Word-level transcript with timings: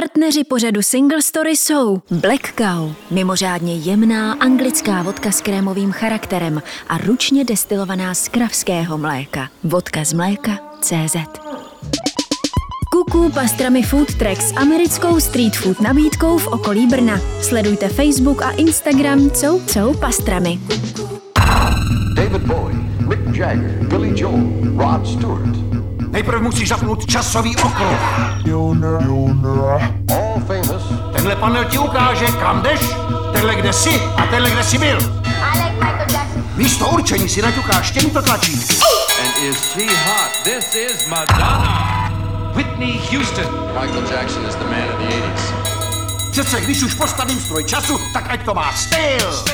Partneři 0.00 0.44
pořadu 0.44 0.82
Single 0.82 1.22
Story 1.22 1.50
jsou 1.50 2.02
Black 2.10 2.52
Cow, 2.58 2.94
mimořádně 3.10 3.76
jemná 3.76 4.32
anglická 4.32 5.02
vodka 5.02 5.32
s 5.32 5.40
krémovým 5.40 5.92
charakterem 5.92 6.62
a 6.88 6.98
ručně 6.98 7.44
destilovaná 7.44 8.14
z 8.14 8.28
kravského 8.28 8.98
mléka. 8.98 9.48
Vodka 9.64 10.04
z 10.04 10.12
mléka 10.12 10.50
CZ. 10.80 11.16
Kuku 12.92 13.32
Pastrami 13.32 13.82
Food 13.82 14.14
Track 14.14 14.42
s 14.42 14.56
americkou 14.56 15.20
street 15.20 15.56
food 15.56 15.80
nabídkou 15.80 16.38
v 16.38 16.46
okolí 16.46 16.86
Brna. 16.86 17.20
Sledujte 17.42 17.88
Facebook 17.88 18.42
a 18.42 18.50
Instagram 18.50 19.30
Cou 19.30 19.60
Cou 19.60 19.94
Pastrami. 19.94 20.60
David 22.16 22.42
Bowie, 22.42 22.76
Mick 23.08 23.36
Jagger, 23.36 23.86
Billy 23.88 24.20
Joel, 24.20 24.48
Rod 24.76 25.06
Stewart. 25.06 25.65
Nejprve 26.10 26.38
musíš 26.40 26.68
zapnout 26.68 27.06
časový 27.06 27.56
okruh. 27.56 27.98
All 30.10 30.40
famous. 30.46 30.82
Tenhle 31.12 31.36
panel 31.36 31.64
ti 31.64 31.78
ukáže, 31.78 32.26
kam 32.26 32.62
jdeš, 32.62 32.80
tenhle 33.32 33.54
kde 33.54 33.72
jsi 33.72 34.00
a 34.16 34.26
tenhle 34.26 34.50
kde 34.50 34.64
jsi 34.64 34.78
byl. 34.78 34.98
Místo 36.56 36.86
určení 36.88 37.28
si 37.28 37.42
naťukáš 37.42 37.90
těmito 37.90 38.22
tlačítky. 38.22 38.76
And 39.24 39.50
is 39.50 39.72
she 39.72 39.86
hot? 39.86 40.30
This 40.44 40.74
is 40.74 41.06
Madonna. 41.08 42.10
Whitney 42.54 43.00
Houston. 43.10 43.44
Michael 43.80 44.02
Jackson 44.12 44.46
is 44.46 44.54
the 44.54 44.64
man 44.64 44.88
of 44.88 44.98
the 44.98 45.16
80s. 45.16 45.76
Přece 46.30 46.60
když 46.60 46.82
už 46.82 46.94
postavím 46.94 47.40
stroj 47.40 47.64
času, 47.64 48.00
tak 48.12 48.30
ať 48.30 48.44
to 48.44 48.54
má 48.54 48.72
styl. 48.72 49.44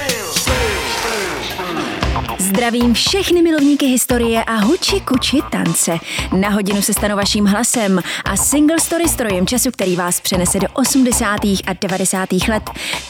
Zdravím 2.38 2.95
všechny 2.95 3.42
milovníky 3.42 3.86
historie 3.86 4.45
a 4.45 4.54
huči 4.54 5.00
kuči 5.00 5.38
tance. 5.50 5.98
Na 6.41 6.48
hodinu 6.48 6.82
se 6.82 6.92
stanu 6.92 7.16
vaším 7.16 7.46
hlasem 7.46 8.00
a 8.24 8.36
single 8.36 8.80
story 8.80 9.08
strojem 9.08 9.46
času, 9.46 9.70
který 9.70 9.96
vás 9.96 10.20
přenese 10.20 10.60
do 10.60 10.68
80. 10.72 11.45
a 11.45 11.72
90. 11.80 12.32
let. 12.32 12.62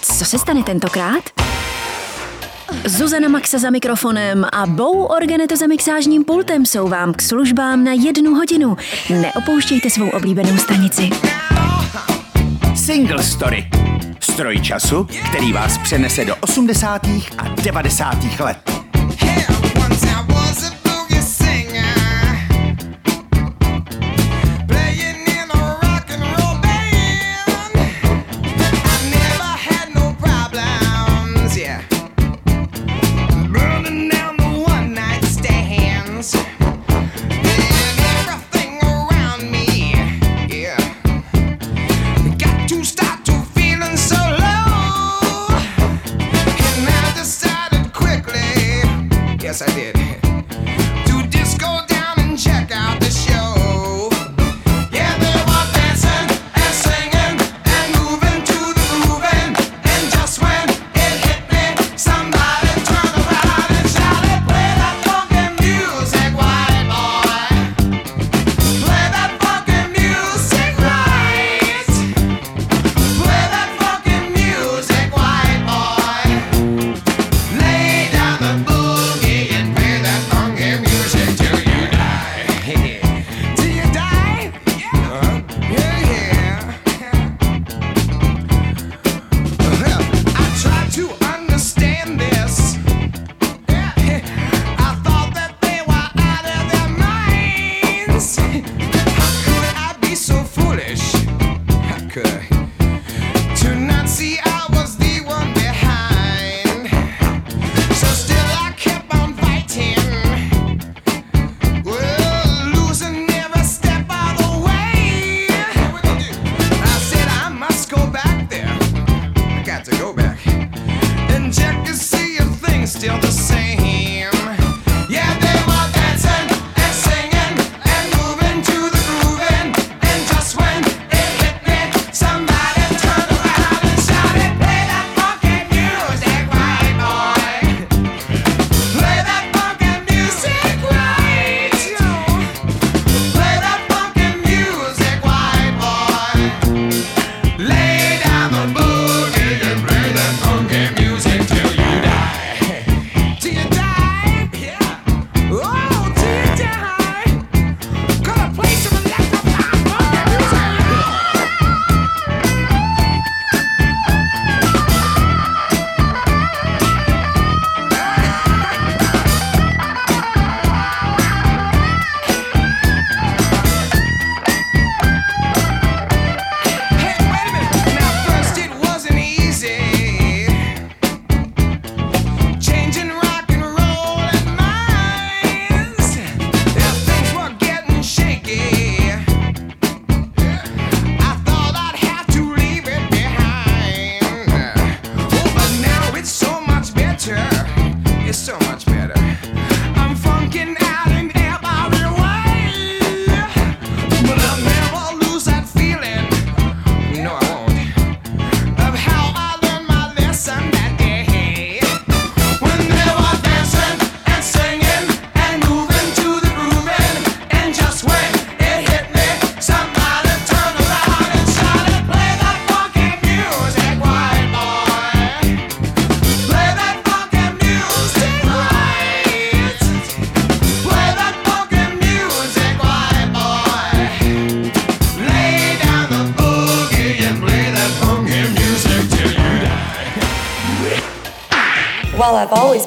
Co 0.03 0.25
se 0.25 0.39
stane 0.39 0.63
tentokrát? 0.63 1.25
Zuzana 2.85 3.29
Maxa 3.29 3.59
za 3.59 3.71
mikrofonem 3.71 4.47
a 4.53 4.67
Bou 4.67 5.05
Organeto 5.05 5.57
za 5.57 5.67
mixážním 5.67 6.25
pultem 6.25 6.67
jsou 6.67 6.89
vám 6.89 7.15
k 7.15 7.23
službám 7.23 7.85
na 7.85 7.93
jednu 7.93 8.35
hodinu. 8.35 8.77
Neopouštějte 9.11 9.91
svou 9.91 10.09
oblíbenou 10.09 10.57
stanici. 10.57 11.11
Single 12.77 13.23
Story. 13.23 13.69
Stroj 14.21 14.61
času, 14.61 15.07
který 15.31 15.53
vás 15.53 15.79
přenese 15.79 16.25
do 16.25 16.37
80. 16.37 17.07
a 17.39 17.49
90. 17.63 18.15
let. 18.41 18.82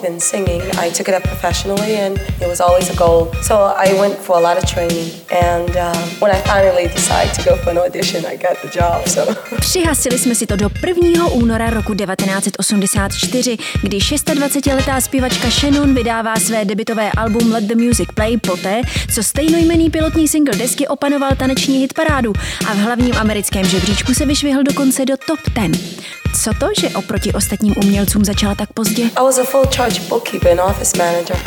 Been 0.05 0.19
singing. 0.19 0.61
I 0.77 0.91
took 0.91 1.07
it 1.09 1.15
up 1.15 1.23
professionally, 1.23 1.95
and 1.95 2.17
it 2.41 2.47
was 2.47 2.61
always 2.61 2.89
a 2.89 2.95
goal. 2.95 3.33
So 3.41 3.55
I 3.55 3.93
went 3.99 4.15
for 4.25 4.37
a 4.37 4.39
lot 4.39 4.55
of 4.57 4.63
training, 4.73 5.09
and 5.31 5.69
uh, 5.75 5.95
when 6.21 6.31
I 6.35 6.39
finally 6.41 6.87
decided 6.87 7.33
to 7.33 7.41
go 7.49 7.55
for 7.55 7.71
an 7.71 7.77
audition, 7.77 8.23
I 8.25 8.35
got 8.37 8.55
the 8.61 8.69
job. 8.79 9.07
So. 9.07 9.35
Přihasili 9.59 10.17
jsme 10.17 10.35
si 10.35 10.45
to 10.47 10.55
do 10.55 10.69
1. 10.87 11.27
února 11.27 11.69
roku 11.69 11.93
1984, 11.93 13.57
kdy 13.81 13.97
26-letá 13.97 15.01
zpěvačka 15.01 15.49
Shannon 15.49 15.95
vydává 15.95 16.35
své 16.35 16.65
debitové 16.65 17.11
album 17.11 17.51
Let 17.51 17.63
the 17.63 17.75
Music 17.75 18.09
Play 18.13 18.37
poté, 18.37 18.81
co 19.15 19.23
stejnojmený 19.23 19.89
pilotní 19.89 20.27
single 20.27 20.55
desky 20.55 20.87
opanoval 20.87 21.31
taneční 21.37 21.77
hitparádu 21.77 22.33
a 22.67 22.73
v 22.73 22.77
hlavním 22.77 23.15
americkém 23.17 23.65
žebříčku 23.65 24.13
se 24.13 24.25
vyšvihl 24.25 24.63
dokonce 24.63 25.05
do 25.05 25.17
top 25.17 25.39
10. 25.49 26.24
Co 26.43 26.51
to, 26.59 26.67
že 26.79 26.89
oproti 26.89 27.33
ostatním 27.33 27.73
umělcům 27.77 28.25
začala 28.25 28.55
tak 28.55 28.73
pozdě? 28.73 29.03
I 29.03 29.23
was 29.23 29.37
a 29.37 29.43
full 29.43 29.65
charge 29.75 29.99
bookkeeper 30.09 30.51
and 30.51 30.71
office 30.71 30.97
manager. 30.97 31.37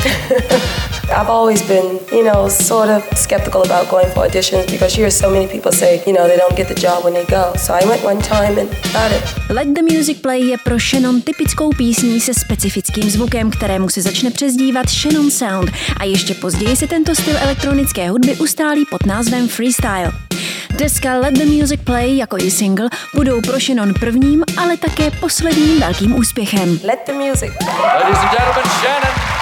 I've 1.10 1.30
always 1.30 1.62
been, 1.62 1.98
you 2.12 2.22
know, 2.22 2.48
sort 2.48 2.90
of 2.90 3.18
skeptical 3.18 3.62
about 3.62 3.90
going 3.90 4.12
for 4.14 4.26
auditions 4.26 4.66
because 4.70 4.96
you 4.96 5.04
hear 5.04 5.10
so 5.10 5.30
many 5.30 5.46
people 5.46 5.72
say, 5.72 6.02
you 6.06 6.12
know, 6.12 6.26
they 6.26 6.36
don't 6.36 6.56
get 6.56 6.68
the 6.68 6.80
job 6.80 7.04
when 7.04 7.14
they 7.14 7.24
go. 7.24 7.52
So 7.56 7.74
I 7.74 7.84
went 7.88 8.04
one 8.04 8.22
time 8.22 8.58
and 8.58 8.70
got 8.92 9.12
it. 9.12 9.50
Let 9.50 9.68
the 9.74 9.82
Music 9.94 10.20
Play 10.20 10.40
je 10.40 10.56
pro 10.64 10.78
Shannon 10.78 11.20
typickou 11.20 11.70
písní 11.70 12.20
se 12.20 12.34
specifickým 12.34 13.10
zvukem, 13.10 13.50
kterému 13.50 13.88
se 13.88 14.02
začne 14.02 14.30
přezdívat 14.30 14.88
Shannon 14.88 15.30
Sound 15.30 15.70
a 16.00 16.04
ještě 16.04 16.34
později 16.34 16.76
se 16.76 16.86
tento 16.86 17.14
styl 17.14 17.36
elektronické 17.36 18.10
hudby 18.10 18.36
ustálí 18.36 18.84
pod 18.90 19.06
názvem 19.06 19.48
Freestyle. 19.48 20.12
Deska 20.78 21.18
Let 21.18 21.34
the 21.34 21.46
Music 21.46 21.80
Play 21.84 22.16
jako 22.16 22.36
i 22.38 22.50
single 22.50 22.88
budou 23.14 23.40
pro 23.40 23.60
Shannon 23.60 23.94
prvním, 23.94 24.44
ale 24.56 24.76
také 24.78 25.10
posledním 25.10 25.80
velkým 25.80 26.18
úspěchem. 26.18 26.78
Let 26.84 27.00
the 27.06 27.12
music. 27.12 27.52
Ladies 27.94 28.18
and 28.18 28.30
gentlemen, 28.30 28.64
Shannon. 28.80 29.38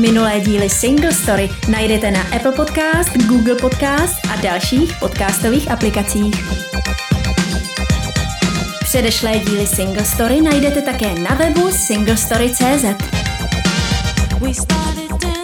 Minulé 0.00 0.40
díly 0.40 0.70
Single 0.70 1.12
Story 1.12 1.50
najdete 1.68 2.10
na 2.10 2.20
Apple 2.36 2.52
Podcast, 2.52 3.16
Google 3.16 3.54
Podcast 3.54 4.14
a 4.32 4.36
dalších 4.36 4.92
podcastových 5.00 5.70
aplikacích. 5.70 6.34
Předešlé 8.84 9.38
díly 9.38 9.66
Single 9.66 10.04
Story 10.04 10.40
najdete 10.40 10.82
také 10.82 11.14
na 11.14 11.34
webu 11.34 11.70
singlestory.cz. 11.70 12.84
We 14.40 14.52
started 14.52 15.37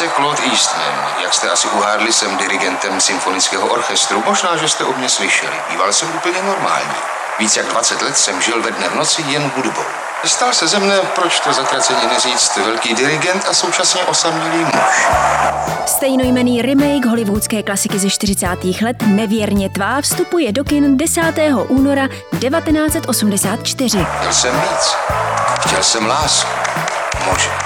se 0.00 0.08
Claude 0.08 0.42
Eastman. 0.50 0.94
Jak 1.22 1.34
jste 1.34 1.50
asi 1.50 1.68
uhádli, 1.68 2.12
jsem 2.12 2.36
dirigentem 2.36 3.00
symfonického 3.00 3.66
orchestru. 3.68 4.22
Možná, 4.26 4.56
že 4.56 4.68
jste 4.68 4.84
o 4.84 4.92
mě 4.92 5.08
slyšeli. 5.08 5.56
Býval 5.70 5.92
jsem 5.92 6.08
úplně 6.14 6.42
normální. 6.42 6.94
Víc 7.38 7.56
jak 7.56 7.66
20 7.66 8.02
let 8.02 8.16
jsem 8.16 8.42
žil 8.42 8.62
ve 8.62 8.70
dne 8.70 8.88
v 8.88 8.94
noci 8.94 9.22
jen 9.22 9.50
hudbou. 9.56 9.82
Stal 10.24 10.52
se 10.52 10.68
ze 10.68 10.78
mne, 10.78 11.00
proč 11.14 11.40
to 11.40 11.52
zatraceně 11.52 12.06
neříct, 12.12 12.56
velký 12.56 12.94
dirigent 12.94 13.46
a 13.50 13.54
současně 13.54 14.04
osamělý 14.04 14.64
muž. 14.64 15.08
Stejnojmený 15.86 16.62
remake 16.62 17.06
hollywoodské 17.06 17.62
klasiky 17.62 17.98
ze 17.98 18.10
40. 18.10 18.46
let 18.82 18.96
Nevěrně 19.06 19.70
tvá 19.70 20.00
vstupuje 20.00 20.52
do 20.52 20.64
kin 20.64 20.96
10. 20.96 21.22
února 21.68 22.08
1984. 22.08 24.06
Chtěl 24.18 24.32
jsem 24.32 24.60
víc. 24.60 24.96
Chtěl 25.60 25.82
jsem 25.82 26.06
lásku. 26.06 26.50
Muže. 27.26 27.59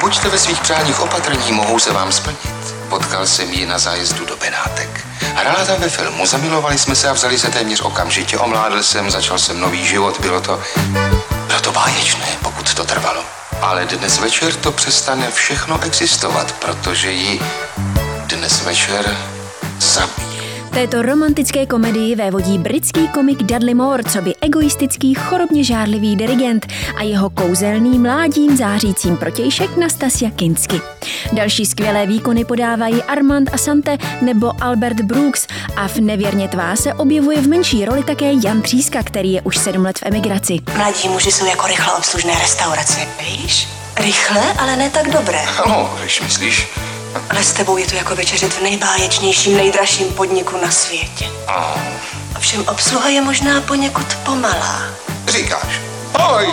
Buďte 0.00 0.28
ve 0.28 0.38
svých 0.38 0.60
přáních 0.60 1.00
opatrní, 1.00 1.52
mohou 1.52 1.78
se 1.78 1.92
vám 1.92 2.12
splnit. 2.12 2.40
Potkal 2.88 3.26
jsem 3.26 3.52
ji 3.52 3.66
na 3.66 3.78
zájezdu 3.78 4.24
do 4.24 4.36
Benátek. 4.36 5.06
Hrála 5.34 5.64
tam 5.64 5.80
ve 5.80 5.88
filmu, 5.88 6.26
zamilovali 6.26 6.78
jsme 6.78 6.96
se 6.96 7.08
a 7.08 7.12
vzali 7.12 7.38
se 7.38 7.50
téměř 7.50 7.80
okamžitě. 7.80 8.38
Omládl 8.38 8.82
jsem, 8.82 9.10
začal 9.10 9.38
jsem 9.38 9.60
nový 9.60 9.86
život, 9.86 10.20
bylo 10.20 10.40
to... 10.40 10.60
Bylo 11.46 11.60
to 11.60 11.72
báječné, 11.72 12.26
pokud 12.42 12.74
to 12.74 12.84
trvalo. 12.84 13.24
Ale 13.60 13.84
dnes 13.84 14.18
večer 14.18 14.54
to 14.54 14.72
přestane 14.72 15.30
všechno 15.30 15.82
existovat, 15.82 16.52
protože 16.52 17.12
ji 17.12 17.40
dnes 18.26 18.62
večer 18.62 19.16
zabiju. 19.78 20.29
Této 20.72 21.02
romantické 21.02 21.66
komedii 21.66 22.14
vévodí 22.14 22.58
britský 22.58 23.08
komik 23.08 23.42
Dudley 23.42 23.74
Moore, 23.74 24.04
co 24.04 24.22
by 24.22 24.34
egoistický, 24.40 25.14
chorobně 25.14 25.64
žárlivý 25.64 26.16
dirigent 26.16 26.66
a 26.96 27.02
jeho 27.02 27.30
kouzelný 27.30 27.98
mládím 27.98 28.56
zářícím 28.56 29.16
protějšek 29.16 29.76
Nastasia 29.76 30.30
Kinsky. 30.30 30.80
Další 31.32 31.66
skvělé 31.66 32.06
výkony 32.06 32.44
podávají 32.44 33.02
Armand 33.02 33.54
Asante 33.54 33.98
nebo 34.22 34.62
Albert 34.62 35.00
Brooks 35.00 35.46
a 35.76 35.88
v 35.88 35.96
Nevěrně 35.96 36.48
tvá 36.48 36.76
se 36.76 36.94
objevuje 36.94 37.40
v 37.40 37.48
menší 37.48 37.84
roli 37.84 38.04
také 38.04 38.32
Jan 38.44 38.62
Tříska, 38.62 39.02
který 39.02 39.32
je 39.32 39.42
už 39.42 39.56
sedm 39.56 39.84
let 39.84 39.98
v 39.98 40.02
emigraci. 40.06 40.58
Mladí 40.76 41.08
muži 41.08 41.32
jsou 41.32 41.46
jako 41.46 41.66
rychle 41.66 41.92
obslužné 41.94 42.38
restaurace, 42.38 43.00
víš? 43.20 43.68
Rychle, 43.96 44.52
ale 44.58 44.76
ne 44.76 44.90
tak 44.90 45.10
dobré. 45.10 45.38
No, 45.68 45.90
když 46.00 46.20
myslíš. 46.20 46.68
Ale 47.30 47.44
s 47.44 47.52
tebou 47.52 47.76
je 47.76 47.86
to 47.86 47.94
jako 47.94 48.16
večeřit 48.16 48.52
v 48.52 48.62
nejbáječnějším, 48.62 49.56
nejdražším 49.56 50.12
podniku 50.12 50.56
na 50.62 50.70
světě. 50.70 51.30
Ovšem 52.36 52.68
obsluha 52.68 53.08
je 53.08 53.20
možná 53.20 53.60
poněkud 53.60 54.14
pomalá. 54.24 54.82
Říkáš. 55.28 55.89
Oj! 56.14 56.46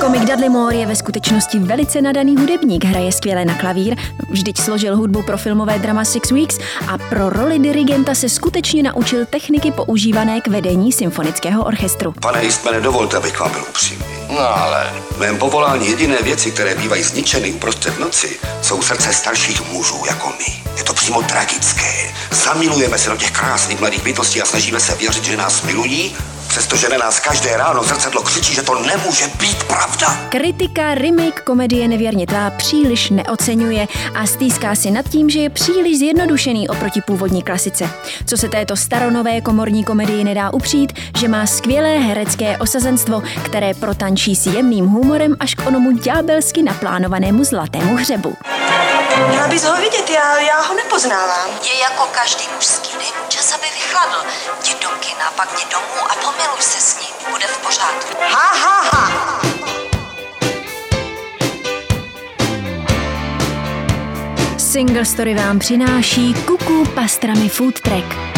Komik 0.00 0.24
Dudley 0.24 0.48
Moore 0.48 0.76
je 0.76 0.86
ve 0.86 0.96
skutečnosti 0.96 1.58
velice 1.58 2.02
nadaný 2.02 2.36
hudebník, 2.36 2.84
hraje 2.84 3.12
skvěle 3.12 3.44
na 3.44 3.54
klavír, 3.54 3.96
vždyť 4.30 4.60
složil 4.60 4.96
hudbu 4.96 5.22
pro 5.22 5.38
filmové 5.38 5.78
drama 5.78 6.04
Six 6.04 6.30
Weeks 6.30 6.58
a 6.88 6.98
pro 6.98 7.30
roli 7.30 7.58
dirigenta 7.58 8.14
se 8.14 8.28
skutečně 8.28 8.82
naučil 8.82 9.26
techniky 9.26 9.72
používané 9.72 10.40
k 10.40 10.48
vedení 10.48 10.92
symfonického 10.92 11.64
orchestru. 11.64 12.12
Pane 12.22 12.42
Eastmane, 12.42 12.80
dovolte, 12.80 13.16
abych 13.16 13.40
vám 13.40 13.50
byl 13.50 13.64
upřímný. 13.68 14.04
No 14.28 14.58
ale... 14.58 14.92
V 15.10 15.18
mém 15.18 15.38
povolání 15.38 15.90
jediné 15.90 16.16
věci, 16.22 16.50
které 16.50 16.74
bývají 16.74 17.02
zničeny 17.02 17.52
uprostřed 17.52 17.98
noci, 17.98 18.38
jsou 18.62 18.82
srdce 18.82 19.12
starších 19.12 19.72
mužů 19.72 20.02
jako 20.06 20.32
my. 20.38 20.62
Je 20.76 20.84
to 20.84 20.94
přímo 20.94 21.22
tragické. 21.22 22.12
Zamilujeme 22.30 22.98
se 22.98 23.10
do 23.10 23.16
těch 23.16 23.30
krásných 23.30 23.80
mladých 23.80 24.02
bytostí 24.02 24.42
a 24.42 24.46
snažíme 24.46 24.80
se 24.80 24.94
věřit, 24.94 25.24
že 25.24 25.36
nás 25.36 25.62
milují, 25.62 26.16
přestože 26.56 26.88
na 26.88 26.98
nás 26.98 27.20
každé 27.20 27.56
ráno 27.56 27.84
zrcadlo 27.84 28.22
křičí, 28.22 28.54
že 28.54 28.62
to 28.62 28.74
nemůže 28.74 29.26
být 29.26 29.64
pravda. 29.64 30.06
Kritika 30.28 30.94
remake 30.94 31.40
komedie 31.40 31.88
Nevěrně 31.88 32.26
tvá 32.26 32.50
příliš 32.50 33.10
neocenuje 33.10 33.86
a 34.14 34.26
stýská 34.26 34.74
si 34.74 34.90
nad 34.90 35.08
tím, 35.08 35.30
že 35.30 35.40
je 35.40 35.50
příliš 35.50 35.98
zjednodušený 35.98 36.68
oproti 36.68 37.00
původní 37.00 37.42
klasice. 37.42 37.90
Co 38.26 38.36
se 38.36 38.48
této 38.48 38.76
staronové 38.76 39.40
komorní 39.40 39.84
komedii 39.84 40.24
nedá 40.24 40.52
upřít, 40.52 40.92
že 41.18 41.28
má 41.28 41.46
skvělé 41.46 41.98
herecké 41.98 42.58
osazenstvo, 42.58 43.22
které 43.44 43.74
protančí 43.74 44.36
s 44.36 44.46
jemným 44.46 44.86
humorem 44.86 45.36
až 45.40 45.54
k 45.54 45.66
onomu 45.66 45.90
ďábelsky 45.90 46.62
naplánovanému 46.62 47.44
zlatému 47.44 47.96
hřebu. 47.96 48.36
Měla 49.28 49.48
bys 49.48 49.64
ho 49.64 49.76
vidět, 49.76 50.10
já, 50.10 50.40
já 50.40 50.60
ho 50.60 50.74
nepoznávám. 50.74 51.50
Je 51.62 51.78
jako 51.80 52.08
každý 52.12 52.44
mužský, 52.54 52.90
čas, 53.28 53.45
aby 53.66 53.74
vychladl. 53.74 54.26
Jdi 54.62 54.74
do 54.82 54.88
kina, 54.88 55.30
pak 55.36 55.48
jdi 55.52 55.64
domů 55.70 56.10
a 56.10 56.14
pomiluj 56.14 56.60
se 56.60 56.80
s 56.80 57.00
ním, 57.00 57.30
bude 57.30 57.46
v 57.46 57.58
pořádku. 57.58 58.14
Ha, 58.20 58.54
ha, 58.54 58.82
ha! 58.92 59.40
Single 64.58 65.04
Story 65.04 65.34
vám 65.34 65.58
přináší 65.58 66.34
Kuku 66.34 66.84
Pastrami 66.94 67.48
Food 67.48 67.80
Track. 67.80 68.35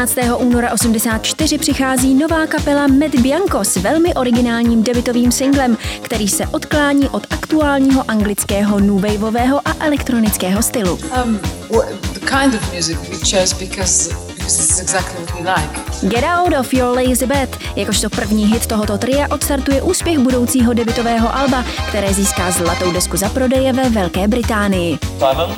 11. 0.00 0.40
února 0.40 0.72
84 0.72 1.58
přichází 1.58 2.14
nová 2.14 2.46
kapela 2.46 2.86
Med 2.86 3.14
Bianco 3.20 3.64
s 3.64 3.76
velmi 3.76 4.14
originálním 4.14 4.82
debitovým 4.82 5.32
singlem, 5.32 5.78
který 6.02 6.28
se 6.28 6.46
odklání 6.46 7.08
od 7.08 7.26
aktuálního 7.30 8.04
anglického 8.08 8.80
newwaveového 8.80 9.60
a 9.68 9.74
elektronického 9.80 10.62
stylu. 10.62 10.92
Um, 11.24 11.40
wh- 11.70 11.84
the 12.12 12.20
kind 12.20 12.54
of 12.54 12.72
music 12.74 12.98
we 13.10 13.16
chose 13.18 13.54
because 13.58 14.14
because 14.36 14.62
it's 14.62 14.80
exactly 14.80 15.24
what 15.24 15.34
we 15.34 15.50
like. 15.50 16.08
Get 16.08 16.24
Out 16.24 16.54
of 16.60 16.74
Your 16.74 16.96
Lazy 16.98 17.26
Bed, 17.26 17.56
jakožto 17.76 18.10
první 18.10 18.46
hit 18.46 18.66
tohoto 18.66 18.98
tria, 18.98 19.26
odstartuje 19.30 19.82
úspěch 19.82 20.18
budoucího 20.18 20.74
debitového 20.74 21.36
alba, 21.36 21.64
které 21.88 22.14
získá 22.14 22.50
zlatou 22.50 22.92
desku 22.92 23.16
za 23.16 23.28
prodeje 23.28 23.72
ve 23.72 23.88
Velké 23.90 24.28
Británii. 24.28 24.98
Simon, 25.18 25.56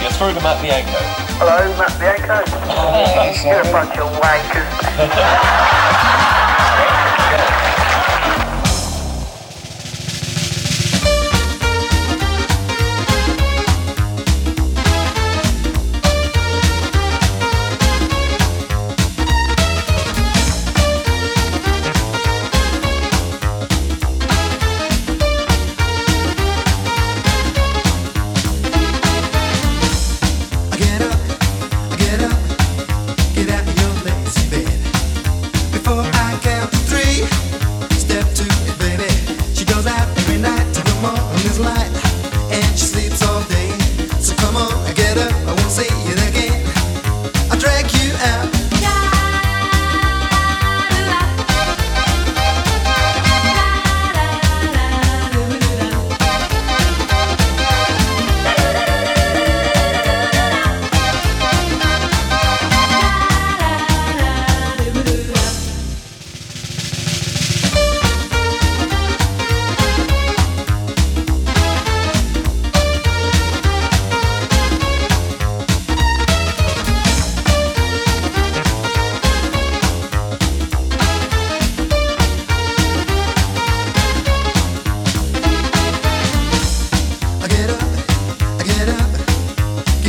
you're 0.00 0.16
through 0.18 0.34
to 0.34 0.40
Matt 0.40 0.60
Bianco. 0.60 1.29
Hello, 1.42 1.56
Matt 1.78 1.98
Bianco. 1.98 2.44
You're 3.48 3.62
a 3.62 3.72
bunch 3.72 3.96
of 3.96 4.12
wankers. 4.20 5.89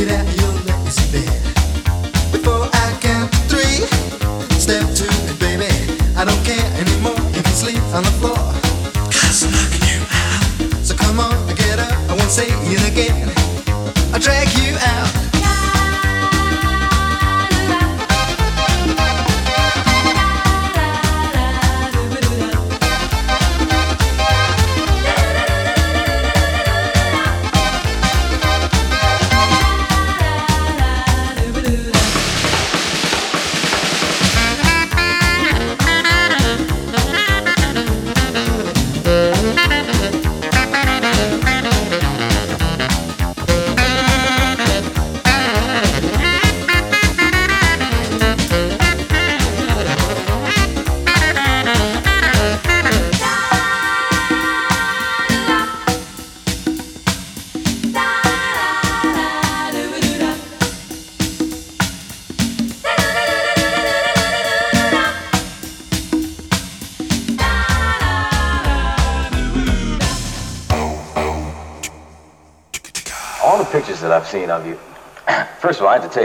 get 0.04 0.10
at 0.10 0.36
you. 0.36 0.41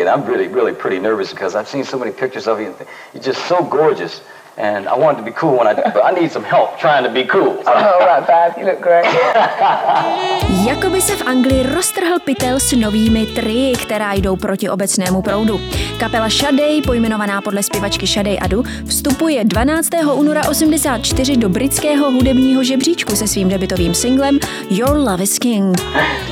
You, 0.07 0.13
I'm 0.13 0.25
really, 0.25 0.47
really 0.47 0.73
pretty 0.73 0.99
nervous 0.99 1.29
because 1.33 1.55
I've 1.59 1.67
seen 1.67 1.83
so 1.83 1.97
many 1.99 2.11
pictures 2.11 2.47
of 2.47 2.59
you. 2.59 2.67
and 2.67 2.87
You're 3.13 3.23
just 3.23 3.45
so 3.47 3.63
gorgeous. 3.63 4.21
And 4.59 4.87
I 4.87 4.97
wanted 4.97 5.17
to 5.17 5.23
be 5.23 5.31
cool 5.31 5.55
when 5.59 5.67
I, 5.67 5.73
but 5.75 6.03
I 6.03 6.11
need 6.19 6.31
some 6.31 6.43
help 6.43 6.79
trying 6.79 7.03
to 7.03 7.11
be 7.11 7.23
cool. 7.25 7.61
Oh, 7.67 7.99
right, 7.99 8.25
Bab, 8.27 8.57
you 8.57 8.65
look 8.65 8.81
great. 8.81 9.05
Jakoby 10.67 11.01
se 11.01 11.15
v 11.15 11.27
Anglii 11.27 11.63
roztrhl 11.63 12.19
pytel 12.25 12.59
s 12.59 12.71
novými 12.71 13.25
trii, 13.25 13.75
která 13.75 14.13
jdou 14.13 14.35
proti 14.35 14.69
obecnému 14.69 15.21
proudu. 15.21 15.59
Kapela 15.99 16.29
Shadej, 16.29 16.81
pojmenovaná 16.81 17.41
podle 17.41 17.63
zpěvačky 17.63 18.07
Shadej 18.07 18.39
Adu, 18.41 18.63
vstupuje 18.87 19.43
12. 19.43 19.89
února 20.13 20.41
84 20.49 21.37
do 21.37 21.49
britského 21.49 22.11
hudebního 22.11 22.63
žebříčku 22.63 23.15
se 23.15 23.27
svým 23.27 23.49
debitovým 23.49 23.93
singlem 23.93 24.39
Your 24.69 24.97
Love 24.97 25.23
is 25.23 25.39
King. 25.39 25.81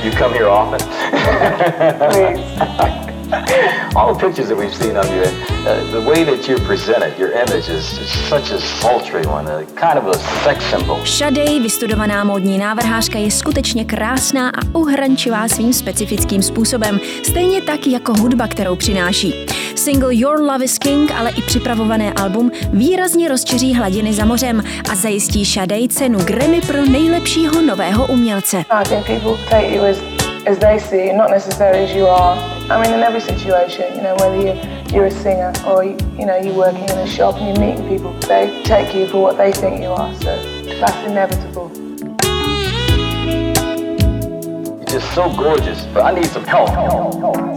You 0.02 0.12
come 0.18 0.34
here 0.34 0.46
often? 0.46 0.88
All 3.96 4.14
the 4.14 4.20
pictures 4.26 4.48
that 4.48 4.58
we've 4.58 4.74
seen 4.74 4.96
of 4.98 5.08
you, 5.08 5.22
uh, 5.22 5.90
the 5.90 6.02
way 6.10 6.22
that 6.24 6.46
you're 6.46 6.60
presented, 6.66 7.18
your 7.18 7.32
image 7.32 7.70
is 7.70 7.84
such 8.28 8.50
a 8.50 8.60
sultry 8.60 9.26
one, 9.26 9.46
a 9.46 9.64
kind 9.64 9.98
of 9.98 10.06
a 10.06 10.18
sex 10.44 10.64
symbol. 10.64 11.04
Shadej, 11.04 11.60
vystudovaná 11.60 12.24
módní 12.24 12.58
návrhářka, 12.58 13.18
je 13.18 13.30
skutečně 13.30 13.84
krásná 13.84 14.48
a 14.48 14.78
uhrančivá 14.78 15.48
svým 15.48 15.72
specifickým 15.72 16.42
způsobem, 16.42 17.00
stejně 17.22 17.62
tak 17.62 17.86
jako 17.86 18.12
hudba, 18.20 18.48
kterou 18.48 18.76
přináší. 18.76 19.34
Single 19.74 20.14
Your 20.14 20.40
Love 20.40 20.64
is 20.64 20.78
King, 20.78 21.12
ale 21.18 21.30
i 21.30 21.42
připravované 21.42 22.12
album 22.12 22.50
výrazně 22.72 23.28
rozčeří 23.28 23.74
hladiny 23.74 24.12
za 24.12 24.24
mořem 24.24 24.62
a 24.92 24.94
zajistí 24.94 25.44
Shadej 25.44 25.88
cenu 25.88 26.18
Grammy 26.18 26.60
pro 26.60 26.86
nejlepšího 26.86 27.62
nového 27.62 28.06
umělce. 28.06 28.64
I 28.70 28.84
think 28.84 29.06
people 29.06 29.44
take 29.50 29.74
you 29.74 29.82
as, 29.82 29.96
as 30.52 30.58
they 30.58 30.80
see 30.80 31.06
you, 31.06 31.16
not 31.16 31.30
necessarily 31.30 31.84
as 31.84 31.90
you 31.90 32.06
are. 32.06 32.55
I 32.68 32.82
mean, 32.82 32.92
in 32.94 33.00
every 33.00 33.20
situation, 33.20 33.94
you 33.94 34.02
know, 34.02 34.16
whether 34.16 34.34
you're, 34.34 34.56
you're 34.92 35.04
a 35.04 35.10
singer 35.10 35.52
or, 35.64 35.84
you, 35.84 35.96
you 36.18 36.26
know, 36.26 36.36
you're 36.36 36.52
working 36.52 36.82
in 36.82 36.98
a 36.98 37.06
shop 37.06 37.36
and 37.36 37.56
you're 37.56 37.64
meeting 37.64 37.86
people, 37.88 38.12
they 38.20 38.60
take 38.64 38.92
you 38.92 39.06
for 39.06 39.22
what 39.22 39.36
they 39.36 39.52
think 39.52 39.80
you 39.80 39.86
are, 39.86 40.12
so 40.16 40.64
that's 40.80 41.08
inevitable. 41.08 41.70
You're 44.78 44.84
just 44.86 45.14
so 45.14 45.32
gorgeous, 45.36 45.84
but 45.94 46.04
I 46.06 46.10
need 46.12 46.26
some 46.26 46.44
help. 46.44 46.70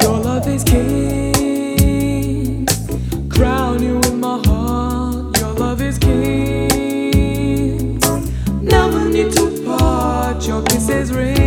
Your 0.03 0.19
love 0.19 0.47
is 0.47 0.63
king. 0.63 2.67
Crown 3.31 3.81
you 3.81 3.99
in 4.01 4.19
my 4.19 4.39
heart. 4.45 5.39
Your 5.39 5.53
love 5.53 5.81
is 5.81 5.97
king. 5.97 7.97
Never 8.61 9.09
need 9.09 9.31
to 9.33 9.63
part. 9.65 10.45
Your 10.45 10.61
kisses 10.61 11.11
ring. 11.11 11.38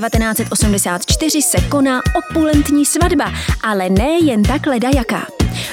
1984 0.00 1.42
se 1.42 1.60
koná 1.60 2.00
opulentní 2.14 2.84
svatba, 2.84 3.32
ale 3.62 3.88
ne 3.88 4.18
jen 4.22 4.42
tak 4.42 4.66
ledajaká. 4.66 5.26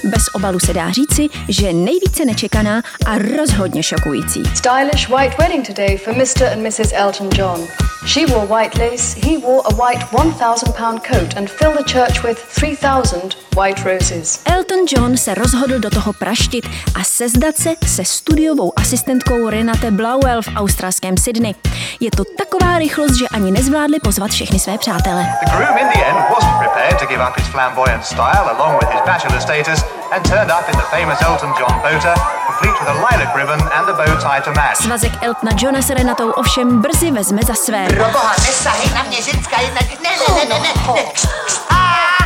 Bez 0.04 0.24
obalu 0.34 0.60
se 0.60 0.74
dá 0.74 0.92
říci, 0.92 1.28
že 1.50 1.74
nejvíce 1.74 2.26
nečekaná 2.26 2.82
a 3.06 3.18
rozhodně 3.18 3.84
šokující. 3.84 4.44
Stylish 4.56 5.10
white 5.10 5.38
wedding 5.40 5.68
today 5.68 5.98
for 5.98 6.14
Mr. 6.14 6.44
and 6.54 6.62
Mrs. 6.62 6.92
Elton 6.94 7.30
John. 7.38 7.68
She 8.06 8.26
wore 8.26 8.46
white 8.46 8.78
lace, 8.78 9.16
he 9.16 9.38
wore 9.38 9.64
a 9.66 9.74
white 9.74 10.06
1,000 10.12 10.74
pound 10.74 11.04
coat 11.04 11.36
and 11.38 11.50
filled 11.50 11.78
the 11.78 11.84
church 11.84 12.24
with 12.24 12.38
3,000 12.38 13.36
white 13.56 13.84
roses. 13.84 14.42
Elton 14.46 14.86
John 14.88 15.18
se 15.18 15.34
rozhodl 15.34 15.80
do 15.80 15.90
toho 15.90 16.14
praštit 16.14 16.66
a 16.96 17.04
sezdat 17.04 17.56
se 17.58 17.76
se 17.86 18.06
studiovou 18.06 18.80
asistentkou 18.80 19.50
Renate 19.50 19.92
Blauel 19.92 20.42
v 20.42 20.48
australském 20.56 21.18
Sydney. 21.18 21.56
Je 22.00 22.12
to 22.12 22.24
taková 22.38 22.78
rychlost, 22.78 23.16
že 23.16 23.28
ani 23.28 23.52
nezvládli 23.52 24.00
pozvat 24.00 24.32
všechny 24.32 24.60
své 24.60 24.78
přátele. 24.78 25.26
The 25.46 25.58
groom 25.58 25.78
in 25.78 25.88
the 25.88 26.06
end 26.06 26.18
wasn't 26.30 26.58
prepared 26.58 27.00
to 27.00 27.06
give 27.06 27.24
up 27.30 27.38
his 27.38 27.48
flamboyant 27.48 28.06
style 28.06 28.50
along 28.50 28.80
with 28.82 28.90
his 28.90 29.02
bachelor 29.06 29.42
status 29.42 29.86
and 30.12 30.26
turned 30.26 30.52
up 30.52 30.66
in 30.70 30.76
the 30.78 30.88
famous 30.96 31.22
Elton 31.22 31.52
John 31.58 31.82
boater, 31.82 32.16
complete 32.48 32.76
with 32.80 32.90
a 32.90 32.98
lilac 33.06 33.36
ribbon 33.36 33.60
and 33.78 33.90
a 33.90 33.94
bow 33.94 34.12
tie 34.20 34.42
to 34.42 34.52
match. 34.52 34.78
Svazek 34.78 35.24
Eltona 35.24 35.52
Johna 35.62 35.82
s 35.82 35.90
Renatou 35.90 36.32
ovšem 36.32 36.82
brzy 36.82 37.12
vezme 37.12 37.42
za 37.48 37.54
své. 37.54 37.88
Proboha, 37.88 38.34
nesahej 38.40 38.90
na 38.96 39.04
mě, 39.04 39.22
ženská 39.22 39.62
jedna. 39.62 39.82
Ne, 40.04 40.10
ne, 40.10 40.36
ne, 40.36 40.46
ne, 40.46 40.60
ne. 40.60 40.94
ne. 40.96 41.02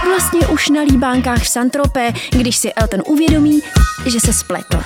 Vlastně 0.09 0.47
už 0.47 0.69
na 0.69 0.81
líbánkách 0.81 1.39
v 1.39 1.47
Santropé, 1.49 2.13
když 2.29 2.57
si 2.57 2.73
Elton 2.73 3.01
uvědomí, 3.05 3.61
že 4.05 4.19
se 4.19 4.33
spletl. 4.33 4.83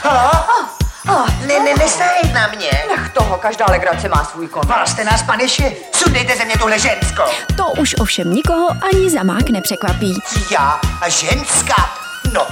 Oh, 1.09 1.29
ne, 1.47 1.59
ne, 1.59 1.75
nesahej 1.75 2.31
na 2.33 2.47
mě. 2.47 2.71
Nech 2.89 3.09
toho, 3.09 3.37
každá 3.37 3.65
legrace 3.69 4.09
má 4.09 4.23
svůj 4.23 4.47
konec. 4.47 4.69
Valte 4.69 5.03
nás, 5.03 5.23
paneši, 5.23 5.77
sundejte 5.91 6.35
ze 6.35 6.45
mě 6.45 6.57
tuhle 6.57 6.79
ženskou. 6.79 7.23
To 7.57 7.65
už 7.81 7.95
ovšem 7.99 8.33
nikoho 8.33 8.69
ani 8.81 9.09
za 9.09 9.23
mák 9.23 9.49
nepřekvapí. 9.49 10.19
Já 10.51 10.79
a 11.01 11.09
ženská, 11.09 11.89
no, 12.33 12.47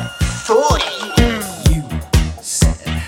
toy. 0.52 0.80
You 1.72 1.82
said 2.42 3.04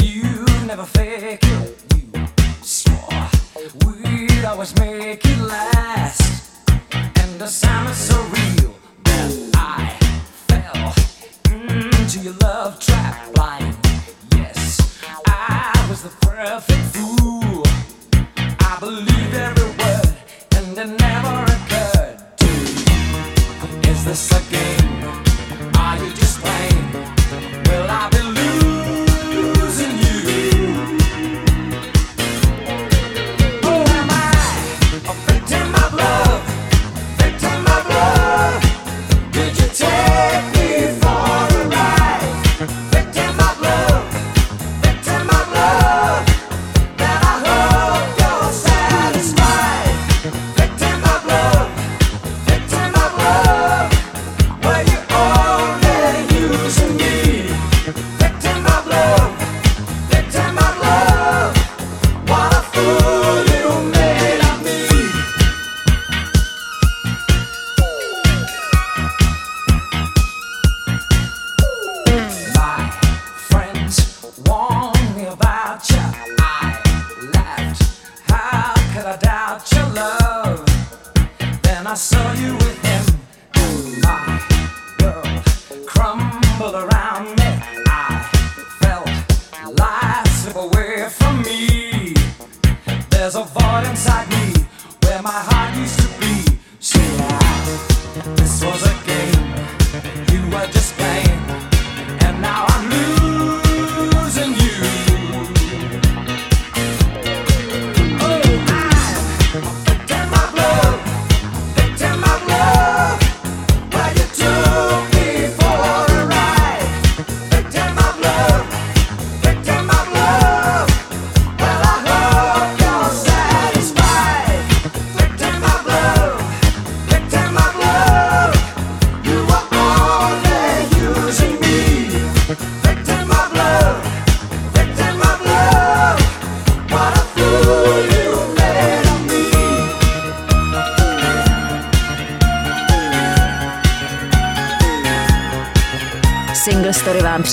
you 0.00 0.44
never 0.64 0.84
fake 0.84 1.40
it. 1.42 1.82
You 1.96 2.26
swore 2.62 3.28
we'd 3.84 4.44
always 4.44 4.72
make 4.78 5.24
it 5.24 5.40
last. 5.40 6.22
And 6.92 7.30
the 7.40 7.48
sound 7.48 7.88
is 7.90 7.96
so 7.96 8.16
real 8.38 8.72
that 9.08 9.30
I 9.54 9.96
fell 10.48 10.88
into 11.50 12.20
your 12.20 12.36
love 12.46 12.78
trap 12.78 13.34
blind. 13.34 13.76
Yes, 14.36 15.02
I 15.26 15.86
was 15.90 16.02
the 16.02 16.14
perfect 16.28 16.84
fool. 16.94 17.64
I 18.70 18.72
believed 18.78 19.34
every 19.48 19.70
word, 19.80 20.10
and 20.56 20.78
it 20.82 20.90
never 21.06 21.36
occurred 21.56 22.18
to 22.42 22.50
me: 23.64 23.90
Is 23.90 24.04
this 24.04 24.22
a 24.38 24.40
game? 24.52 24.93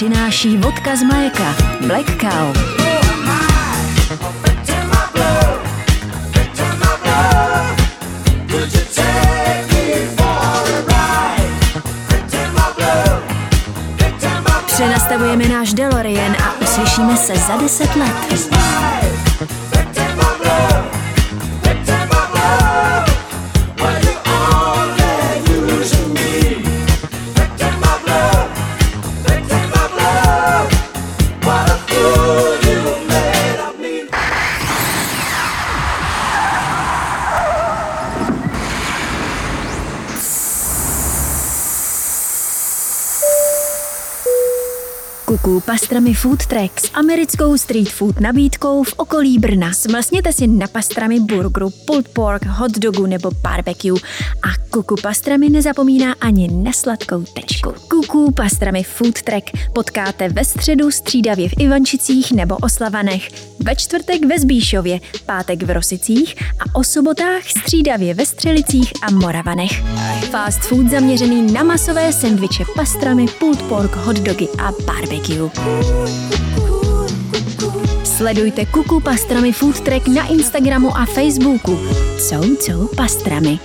Přináší 0.01 0.57
vodka 0.57 0.95
z 0.95 1.03
mléka 1.03 1.55
Black 1.87 2.05
Cow. 2.21 2.57
Přenastavujeme 14.65 15.47
náš 15.47 15.73
DeLorean 15.73 16.35
a 16.43 16.61
uslyšíme 16.61 17.17
se 17.17 17.35
za 17.35 17.57
10 17.57 17.95
let. 17.95 19.10
Kuku 45.41 45.59
pastrami 45.59 46.13
Food 46.13 46.45
Track 46.45 46.79
s 46.79 46.91
americkou 46.93 47.57
street 47.57 47.89
food 47.89 48.19
nabídkou 48.19 48.83
v 48.83 48.93
okolí 48.97 49.39
Brna. 49.39 49.73
Smlsněte 49.73 50.33
si 50.33 50.47
na 50.47 50.67
pastrami 50.67 51.19
burgeru, 51.19 51.69
pulled 51.69 52.07
pork, 52.07 52.45
hot 52.45 52.71
dogu 52.71 53.05
nebo 53.05 53.31
barbecue 53.31 54.01
a 54.43 54.47
Kuku 54.71 54.95
pastrami 55.01 55.49
nezapomíná 55.49 56.15
ani 56.21 56.47
na 56.47 56.71
sladkou 56.73 57.23
tečku. 57.23 57.73
Kuku 57.87 58.31
pastrami 58.31 58.83
Food 58.83 59.21
Track 59.21 59.51
potkáte 59.73 60.29
ve 60.29 60.45
středu 60.45 60.91
střídavě 60.91 61.49
v 61.49 61.53
Ivančicích 61.59 62.31
nebo 62.31 62.57
Oslavanech, 62.57 63.29
ve 63.59 63.75
čtvrtek 63.75 64.25
ve 64.25 64.39
Zbíšově, 64.39 64.99
pátek 65.25 65.63
v 65.63 65.69
Rosicích 65.69 66.35
a 66.59 66.79
o 66.79 66.83
sobotách 66.83 67.43
střídavě 67.43 68.13
ve 68.13 68.25
Střelicích 68.25 68.93
a 69.01 69.11
Moravanech. 69.11 69.83
Fast 70.31 70.59
food 70.59 70.89
zaměřený 70.89 71.53
na 71.53 71.63
masové 71.63 72.13
sendviče 72.13 72.63
pastrami, 72.75 73.25
pulled 73.39 73.61
pork, 73.61 73.95
hot 73.95 74.15
dogy 74.15 74.47
a 74.57 74.71
barbecue. 74.85 75.30
Sledujte 78.03 78.65
Kuku 78.65 79.01
Pastrami 79.01 79.53
Food 79.53 79.81
Track 79.81 80.07
na 80.07 80.27
Instagramu 80.27 80.97
a 80.97 81.05
Facebooku. 81.05 81.79
Cou, 82.29 82.43
cou 82.65 82.87
pastrami. 82.95 83.59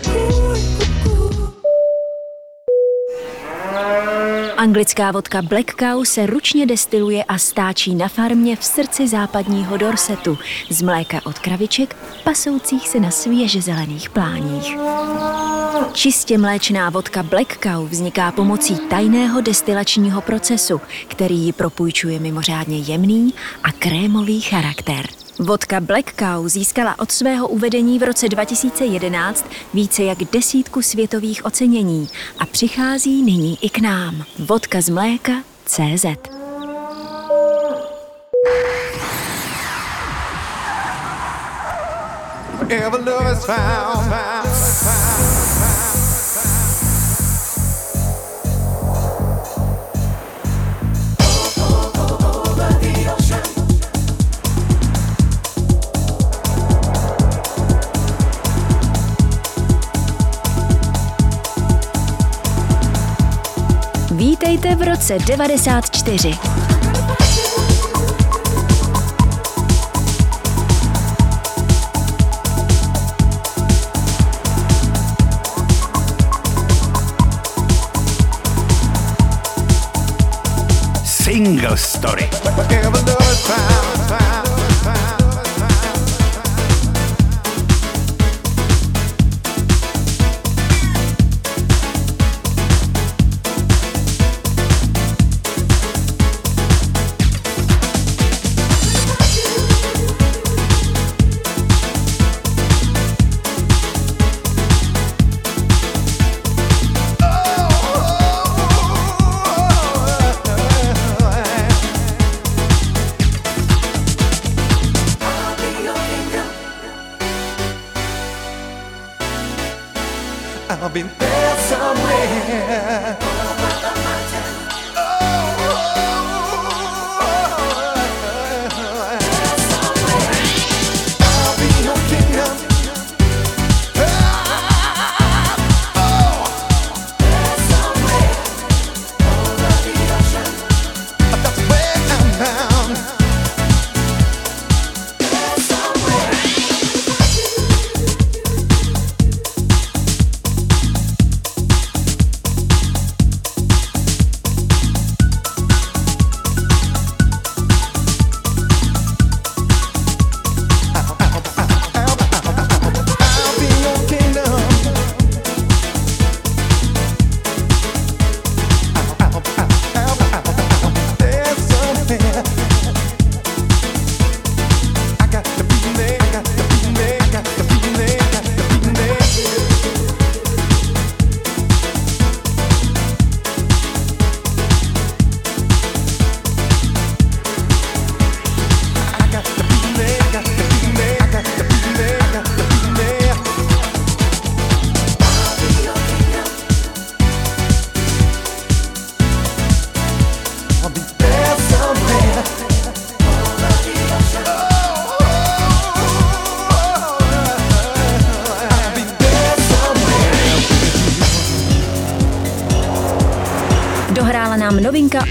Anglická 4.56 5.12
vodka 5.12 5.42
Black 5.42 5.74
Cow 5.74 6.04
se 6.04 6.26
ručně 6.26 6.66
destiluje 6.66 7.24
a 7.24 7.38
stáčí 7.38 7.94
na 7.94 8.08
farmě 8.08 8.56
v 8.56 8.64
srdci 8.64 9.08
západního 9.08 9.76
Dorsetu 9.76 10.38
z 10.70 10.82
mléka 10.82 11.20
od 11.24 11.38
kraviček 11.38 11.96
pasoucích 12.24 12.88
se 12.88 13.00
na 13.00 13.10
svěže 13.10 13.62
zelených 13.62 14.10
pláních. 14.10 14.76
Čistě 15.92 16.38
mléčná 16.38 16.90
vodka 16.90 17.22
Black 17.22 17.58
Cow 17.62 17.88
vzniká 17.88 18.32
pomocí 18.32 18.76
tajného 18.76 19.40
destilačního 19.40 20.20
procesu, 20.20 20.80
který 21.08 21.38
ji 21.38 21.52
propůjčuje 21.52 22.20
mimořádně 22.20 22.78
jemný 22.78 23.34
a 23.62 23.72
krémový 23.72 24.40
charakter. 24.40 25.06
Vodka 25.38 25.80
Black 25.80 26.14
Cow 26.18 26.48
získala 26.48 26.98
od 26.98 27.12
svého 27.12 27.48
uvedení 27.48 27.98
v 27.98 28.02
roce 28.02 28.28
2011 28.28 29.46
více 29.74 30.02
jak 30.02 30.18
desítku 30.18 30.82
světových 30.82 31.44
ocenění 31.44 32.08
a 32.38 32.46
přichází 32.46 33.22
nyní 33.22 33.58
i 33.64 33.70
k 33.70 33.78
nám. 33.78 34.24
Vodka 34.38 34.80
z 34.80 34.88
mléka 34.88 35.32
CZ. 35.64 36.04
Ever 42.68 43.00
love 43.06 43.32
is 43.32 43.44
found, 43.44 44.08
found, 44.08 44.45
Vítejte 64.40 64.74
v 64.74 64.82
roce 64.82 65.18
94. 65.18 66.38
Single 81.04 81.76
Story. 81.76 82.30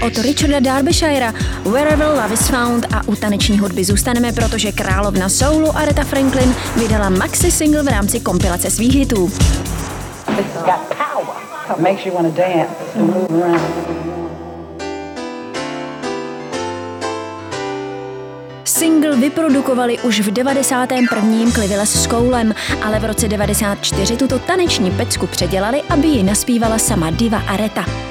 Od 0.06 0.18
Richarda 0.18 0.60
Darbyshira 0.60 1.32
Wherever 1.64 2.06
Love 2.06 2.34
is 2.34 2.48
Found 2.48 2.86
a 2.94 3.08
u 3.08 3.16
taneční 3.16 3.58
hudby 3.58 3.84
zůstaneme, 3.84 4.32
protože 4.32 4.72
královna 4.72 5.28
soulu 5.28 5.76
Aretha 5.76 6.04
Franklin 6.04 6.54
vydala 6.76 7.08
maxi 7.08 7.50
single 7.50 7.82
v 7.82 7.88
rámci 7.88 8.20
kompilace 8.20 8.70
svých 8.70 8.94
hitů. 8.94 9.32
Single 18.64 19.16
vyprodukovali 19.16 19.98
už 19.98 20.20
v 20.20 20.30
91. 20.30 21.50
Cliville 21.54 21.86
s 21.86 22.06
Koulem, 22.06 22.54
ale 22.84 22.98
v 22.98 23.04
roce 23.04 23.28
94 23.28 24.16
tuto 24.16 24.38
taneční 24.38 24.90
pecku 24.90 25.26
předělali, 25.26 25.82
aby 25.82 26.06
ji 26.06 26.22
naspívala 26.22 26.78
sama 26.78 27.10
diva 27.10 27.38
Areta. 27.38 28.05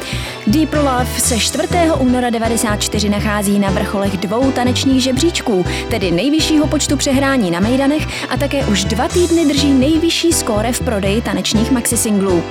Deep 0.48 0.74
Love 0.74 1.06
se 1.06 1.40
4. 1.40 1.68
února 2.00 2.30
94 2.30 3.10
nachází 3.10 3.60
na 3.60 3.70
vrcholech 3.70 4.18
dvou 4.18 4.52
tanečních 4.52 5.04
žebříčků, 5.04 5.66
tedy 5.90 6.12
nejvyššího 6.12 6.68
počtu 6.68 6.98
přehrání 6.98 7.52
na 7.52 7.60
Mejdanech 7.60 8.30
a 8.30 8.38
také 8.38 8.66
už 8.66 8.84
dva 8.84 9.08
týdny 9.08 9.46
drží 9.46 9.72
nejvyšší 9.74 10.34
skóre 10.34 10.74
v 10.74 10.80
prodeji 10.80 11.22
tanečních 11.22 11.72
maxisinglů. 11.72 12.44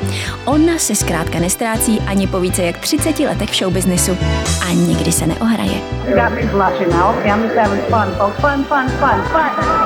Ona 0.45 0.79
se 0.79 0.95
zkrátka 0.95 1.39
nestrácí 1.39 2.01
ani 2.07 2.27
po 2.27 2.41
více 2.41 2.63
jak 2.63 2.79
30 2.79 3.21
letech 3.21 3.51
v 3.51 3.57
showbiznisu. 3.57 4.19
A 4.69 4.73
nikdy 4.73 5.13
se 5.13 5.27
neohraje. 5.27 5.81
Got 6.05 6.31
me 6.31 6.43
blushing. 6.53 6.89
Okay, 6.89 7.31
I'm 7.31 7.43
just 7.43 7.57
having 7.57 7.83
fun, 7.83 8.15
folks. 8.19 8.41
Fun, 8.41 8.65
fun, 8.65 8.89
fun, 8.89 9.23
fun. 9.23 9.84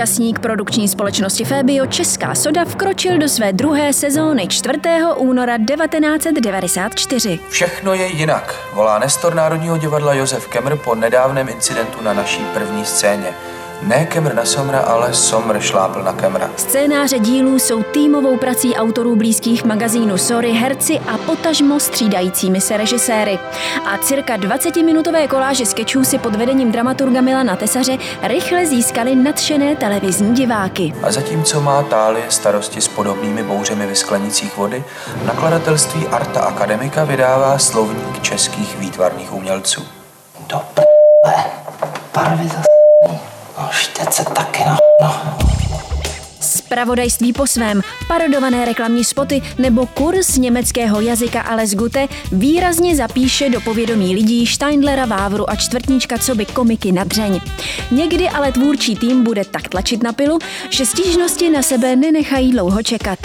Účastník 0.00 0.38
produkční 0.38 0.88
společnosti 0.88 1.44
Fabio 1.44 1.86
Česká 1.86 2.34
soda 2.34 2.64
vkročil 2.64 3.18
do 3.18 3.28
své 3.28 3.52
druhé 3.52 3.92
sezóny 3.92 4.48
4. 4.48 4.78
února 5.16 5.58
1994. 5.58 7.40
Všechno 7.48 7.94
je 7.94 8.06
jinak, 8.06 8.70
volá 8.74 8.98
Nestor 8.98 9.34
Národního 9.34 9.78
divadla 9.78 10.14
Josef 10.14 10.48
Kemr 10.48 10.76
po 10.76 10.94
nedávném 10.94 11.48
incidentu 11.48 12.02
na 12.02 12.12
naší 12.12 12.42
první 12.54 12.84
scéně. 12.84 13.34
Ne 13.82 14.06
Kemr 14.06 14.34
na 14.34 14.44
Somra, 14.44 14.78
ale 14.78 15.14
Somr 15.14 15.60
šlápl 15.60 16.02
na 16.02 16.12
Kemra. 16.12 16.50
Scénáře 16.56 17.18
dílů 17.18 17.58
jsou 17.58 17.82
týmovou 17.82 18.36
prací 18.36 18.74
autorů 18.74 19.16
blízkých 19.16 19.64
magazínu 19.64 20.18
Sorry, 20.18 20.52
herci 20.52 20.98
a 20.98 21.18
potažmo 21.18 21.80
střídajícími 21.80 22.60
se 22.60 22.76
režiséry. 22.76 23.38
A 23.86 23.98
cirka 23.98 24.36
20-minutové 24.36 25.28
koláže 25.28 25.66
skečů 25.66 26.04
si 26.04 26.18
pod 26.18 26.36
vedením 26.36 26.72
dramaturga 26.72 27.20
Milana 27.20 27.56
Tesaře 27.56 27.98
rychle 28.22 28.66
získali 28.66 29.14
nadšené 29.14 29.76
televizní 29.76 30.34
diváky. 30.34 30.94
A 31.02 31.12
zatímco 31.12 31.60
má 31.60 31.82
Tálie 31.82 32.30
starosti 32.30 32.80
s 32.80 32.88
podobnými 32.88 33.42
bouřemi 33.42 33.86
vysklenicích 33.86 34.56
vody, 34.56 34.84
nakladatelství 35.26 36.06
Arta 36.06 36.40
Akademika 36.40 37.04
vydává 37.04 37.58
slovník 37.58 38.22
českých 38.22 38.78
výtvarných 38.78 39.32
umělců. 39.32 39.82
Parvy 42.12 42.48
za 43.70 43.76
Štět 43.76 44.14
se 44.14 44.24
taky 44.24 44.64
na 44.64 44.78
no. 45.00 45.59
Spravodajství 46.70 47.32
po 47.32 47.46
svém, 47.46 47.82
parodované 48.08 48.64
reklamní 48.64 49.04
spoty 49.04 49.42
nebo 49.58 49.86
kurz 49.86 50.36
německého 50.36 51.00
jazyka 51.00 51.40
Ales 51.40 51.74
Gute 51.74 52.08
výrazně 52.32 52.96
zapíše 52.96 53.48
do 53.48 53.60
povědomí 53.60 54.14
lidí 54.14 54.46
Steindlera, 54.46 55.06
Vávru 55.06 55.50
a 55.50 55.56
čtvrtníčka 55.56 56.18
co 56.18 56.34
by 56.34 56.46
komiky 56.46 56.92
na 56.92 57.04
dřeň. 57.04 57.40
Někdy 57.90 58.28
ale 58.28 58.52
tvůrčí 58.52 58.96
tým 58.96 59.24
bude 59.24 59.44
tak 59.44 59.68
tlačit 59.68 60.02
na 60.02 60.12
pilu, 60.12 60.38
že 60.70 60.86
stížnosti 60.86 61.50
na 61.50 61.62
sebe 61.62 61.96
nenechají 61.96 62.52
dlouho 62.52 62.82
čekat. 62.82 63.18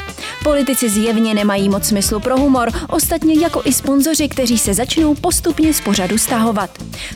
Politici 0.43 0.89
zjevně 0.89 1.34
nemají 1.34 1.70
moc 1.70 1.86
smyslu 1.86 2.20
pro 2.20 2.38
humor, 2.38 2.70
ostatně 2.89 3.39
jako 3.39 3.62
i 3.66 3.74
sponzoři, 3.74 4.30
kteří 4.30 4.58
se 4.58 4.74
začnou 4.74 5.16
postupně 5.16 5.74
z 5.74 5.82
pořadu 5.82 6.18
stahovat. 6.18 6.70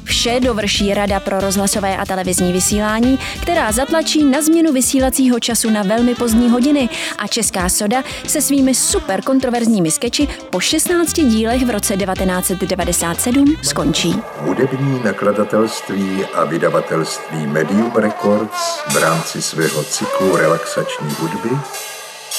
Vše 0.04 0.40
dovrší 0.40 0.94
Rada 0.94 1.20
pro 1.20 1.40
rozhlasové 1.40 1.98
a 1.98 2.06
televizní 2.06 2.54
vysílání, 2.54 3.20
která 3.42 3.72
zatlačí 3.72 4.24
na 4.24 4.42
změnu 4.42 4.74
vysílacího 4.74 5.40
času 5.40 5.70
na 5.70 5.84
velmi 5.84 6.16
pozdní 6.20 6.50
hodiny 6.50 6.90
a 7.18 7.28
Česká 7.28 7.70
soda 7.70 8.04
se 8.28 8.42
svými 8.42 8.76
super 8.76 9.22
kontroverzními 9.22 9.92
skeči 9.92 10.28
po 10.50 10.60
16 10.60 11.14
dílech 11.14 11.66
v 11.66 11.70
roce 11.70 11.98
1997 11.98 13.56
skončí. 13.64 14.22
Hudební 14.38 15.02
nakladatelství 15.04 16.26
a 16.34 16.44
vydavatelství 16.44 17.48
Medium 17.48 17.92
Records 17.96 18.80
v 18.92 18.98
rámci 18.98 19.42
svého 19.42 19.84
cyklu 19.84 20.36
relaxační 20.36 21.16
hudby 21.20 21.50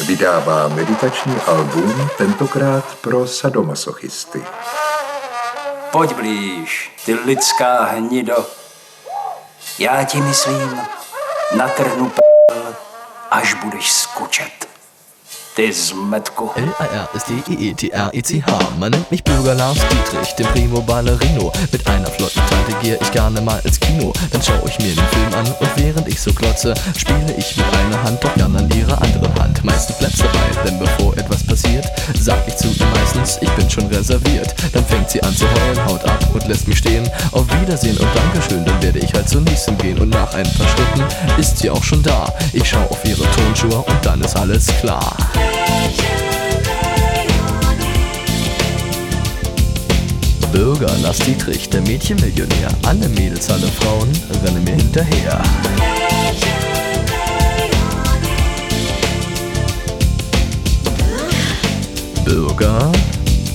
vydává 0.07 0.69
meditační 0.69 1.37
album 1.47 2.09
tentokrát 2.19 2.85
pro 3.01 3.27
sadomasochisty. 3.27 4.43
Pojď 5.93 6.15
blíž, 6.15 6.93
ty 7.05 7.15
lidská 7.15 7.85
hnido. 7.85 8.47
Já 9.79 10.05
ti 10.05 10.21
myslím, 10.21 10.81
natrhnu 11.57 12.09
p***, 12.09 12.30
až 13.31 13.55
budeš 13.55 13.93
skučet. 13.93 14.70
Ty 15.61 15.73
zmetku. 15.73 16.49
L-A-R-S-D-E-E-T-R-I-C-H. 16.57 18.49
Man 18.79 18.93
nennt 18.93 19.11
mich 19.11 19.23
Bürger 19.23 19.55
Lars 19.55 19.77
Dietrich, 19.77 20.35
den 20.37 20.47
Primo 20.47 20.81
Ballerino. 20.81 21.53
Mit 21.71 21.87
einer 21.87 22.07
flotten 22.07 22.41
Tante 22.49 22.73
gehe 22.81 22.99
ich 22.99 23.11
gerne 23.13 23.43
mal 23.43 23.61
ins 23.65 23.79
Kino. 23.79 24.15
Dann 24.31 24.41
schaue 24.41 24.63
ich 24.67 24.79
mir 24.79 24.95
den 24.95 25.05
Film 25.05 25.35
an 25.35 25.47
und 25.61 25.69
während 25.77 26.09
ich 26.09 26.19
so 26.19 26.33
glotze, 26.33 26.73
spiele 26.97 27.35
ich 27.37 27.59
mit 27.59 27.67
einer 27.75 28.03
Hand 28.03 28.25
doch 28.25 28.35
gern 28.37 28.57
an 28.57 28.71
ihrer 28.71 29.03
anderen 29.03 29.35
Hand. 29.39 29.63
Meistens 29.63 29.99
bleibt's 29.99 30.21
dabei, 30.21 30.49
denn 30.65 30.79
bevor 30.79 31.15
etwas 31.19 31.45
passiert, 31.45 31.85
sag 32.19 32.39
ich 32.49 32.57
zu 32.57 32.69
ihr 32.69 32.87
meistens, 32.95 33.37
ich 33.43 33.51
bin 33.51 33.69
schon 33.69 33.87
reserviert. 33.89 34.55
Dann 34.73 34.87
fängt 34.87 35.11
sie 35.11 35.23
an 35.23 35.37
zu 35.37 35.45
heulen, 35.45 35.85
haut 35.85 36.03
ab 36.07 36.27
und 36.33 36.49
lässt 36.49 36.69
mich 36.69 36.79
stehen. 36.79 37.07
Auf 37.33 37.45
Wiedersehen 37.61 37.99
und 37.99 38.09
Dankeschön, 38.15 38.65
dann 38.65 38.81
werde 38.83 39.01
ich 39.01 39.13
halt 39.13 39.29
zur 39.29 39.43
nächsten 39.43 39.77
gehen. 39.77 39.99
Und 39.99 40.09
nach 40.09 40.33
ein 40.33 40.51
paar 40.55 40.69
Schritten 40.69 41.05
ist 41.39 41.59
sie 41.59 41.69
auch 41.69 41.85
schon 41.85 42.03
da. 42.03 42.33
Ich 42.55 42.67
schaue 42.67 42.91
auf 42.91 43.05
ihre 43.05 43.31
Tonschuhe 43.33 43.77
und 43.77 44.07
dann 44.07 44.23
ist 44.23 44.37
alles 44.37 44.69
klar. 44.81 45.15
Bürger 50.53 50.91
Lars 51.03 51.19
Dietrich, 51.19 51.69
der 51.71 51.81
Mädchenmillionär. 51.83 52.69
Alle 52.87 53.09
Mädels, 53.09 53.49
alle 53.51 53.67
Frauen 53.67 54.11
rennen 54.45 54.65
mir 54.65 54.75
hinterher. 54.75 55.43
Bürger. 62.25 62.93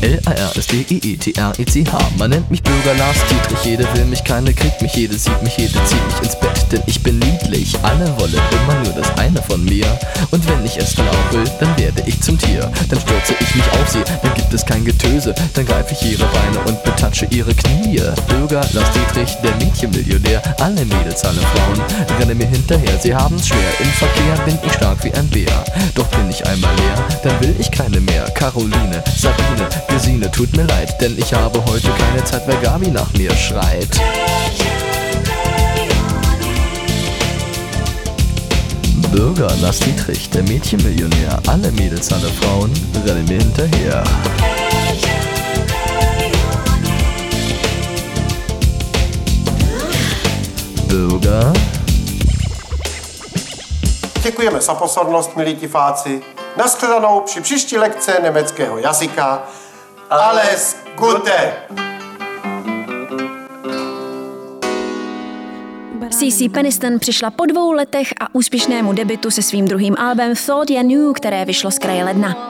L-A-R-S-D-E-E-T-R-I-C-H. 0.05 1.97
Man 2.19 2.29
nennt 2.29 2.51
mich 2.51 2.61
Bürger 2.61 2.93
Lars 2.93 3.17
Dietrich. 3.27 3.65
Jeder 3.65 3.91
will 3.95 4.05
mich, 4.05 4.23
keiner 4.23 4.53
kriegt 4.53 4.79
mich. 4.83 4.93
Jede 4.93 5.17
sieht 5.17 5.41
mich, 5.41 5.57
jede 5.57 5.83
zieht 5.85 6.05
mich 6.05 6.21
ins 6.21 6.39
Bett. 6.39 6.71
Denn 6.71 6.83
ich 6.85 7.01
bin 7.01 7.17
niedlich. 7.17 7.75
Alle 7.81 8.15
wollen 8.19 8.35
immer 8.35 8.75
nur 8.83 8.93
das 8.93 9.17
eine 9.17 9.41
von 9.41 9.65
mir. 9.65 9.87
Und 10.29 10.47
wenn 10.47 10.63
ich 10.63 10.77
es 10.77 10.93
dann 10.93 11.07
auch 11.07 11.33
will, 11.33 11.49
dann 11.59 11.75
werde 11.79 12.03
ich 12.05 12.21
zum 12.21 12.37
Tier. 12.37 12.71
Dann 12.89 12.99
stürze 12.99 13.33
ich 13.39 13.55
mich 13.55 13.65
auf 13.71 13.89
sie, 13.89 14.03
dann 14.21 14.33
gibt 14.35 14.53
es 14.53 14.63
kein 14.63 14.85
Getöse. 14.85 15.33
Dann 15.55 15.65
greife 15.65 15.93
ich 15.93 16.11
ihre 16.11 16.25
Beine 16.25 16.59
und 16.67 16.83
betatsche 16.83 17.25
ihre 17.31 17.55
Knie. 17.55 17.99
Bürger 18.27 18.61
Lars 18.73 18.91
Dietrich, 18.91 19.35
der 19.43 19.55
Mädchenmillionär. 19.55 20.41
Alle 20.59 20.85
Mädels, 20.85 21.23
alle 21.23 21.41
Frauen 21.41 21.81
rennen 22.19 22.37
mir 22.37 22.47
hinterher. 22.47 22.99
Sie 23.01 23.15
haben's 23.15 23.47
schwer. 23.47 23.73
Im 23.79 23.87
Verkehr 23.87 24.35
bin 24.45 24.59
ich 24.63 24.73
stark 24.73 25.03
wie 25.03 25.13
ein 25.13 25.27
Bär. 25.29 25.63
Doch 25.95 26.07
bin 26.07 26.29
ich 26.29 26.45
einmal 26.45 26.75
leer, 26.75 27.07
dann 27.23 27.39
will 27.41 27.55
ich 27.57 27.71
keine 27.71 27.99
mehr. 28.01 28.25
Caroline, 28.31 29.01
Sabine, 29.17 29.67
Gesine, 29.95 30.29
tut 30.29 30.53
mir 30.57 30.65
leid, 30.65 30.93
denn 30.99 31.17
ich 31.17 31.33
habe 31.33 31.63
heute 31.67 31.89
keine 31.91 32.21
Zeit, 32.25 32.41
wer 32.47 32.57
Gabi 32.57 32.91
nach 32.91 33.13
mir 33.13 33.33
schreit. 33.33 33.87
Bürger 39.09 39.49
Lars 39.61 39.79
Dietrich, 39.79 40.29
der 40.31 40.43
Mädchenmillionär. 40.43 41.39
Alle 41.47 41.71
Mädels, 41.71 42.11
alle 42.11 42.27
Frauen 42.27 42.73
rennen 43.05 43.23
mir 43.23 43.39
hinterher. 43.39 44.03
Bürger. 50.89 51.53
Děkujeme 54.23 54.61
za 54.61 54.75
pozornost, 54.75 55.37
milí 55.37 55.53
diváci. 55.53 56.21
Naschledanou 56.57 57.21
při 57.21 57.41
příští 57.41 57.77
lekce 57.77 58.19
německého 58.23 58.77
jazyka. 58.77 59.43
Alles 60.09 60.75
Gute! 60.95 61.84
CC 66.31 66.51
Peniston 66.51 66.99
přišla 66.99 67.31
po 67.31 67.45
dvou 67.45 67.71
letech 67.71 68.07
a 68.19 68.35
úspěšnému 68.35 68.93
debitu 68.93 69.31
se 69.31 69.41
svým 69.41 69.67
druhým 69.67 69.95
albem 69.99 70.33
Thought 70.45 70.69
You 70.69 70.81
Knew, 70.81 71.13
které 71.13 71.45
vyšlo 71.45 71.71
z 71.71 71.79
kraje 71.79 72.03
ledna. 72.03 72.49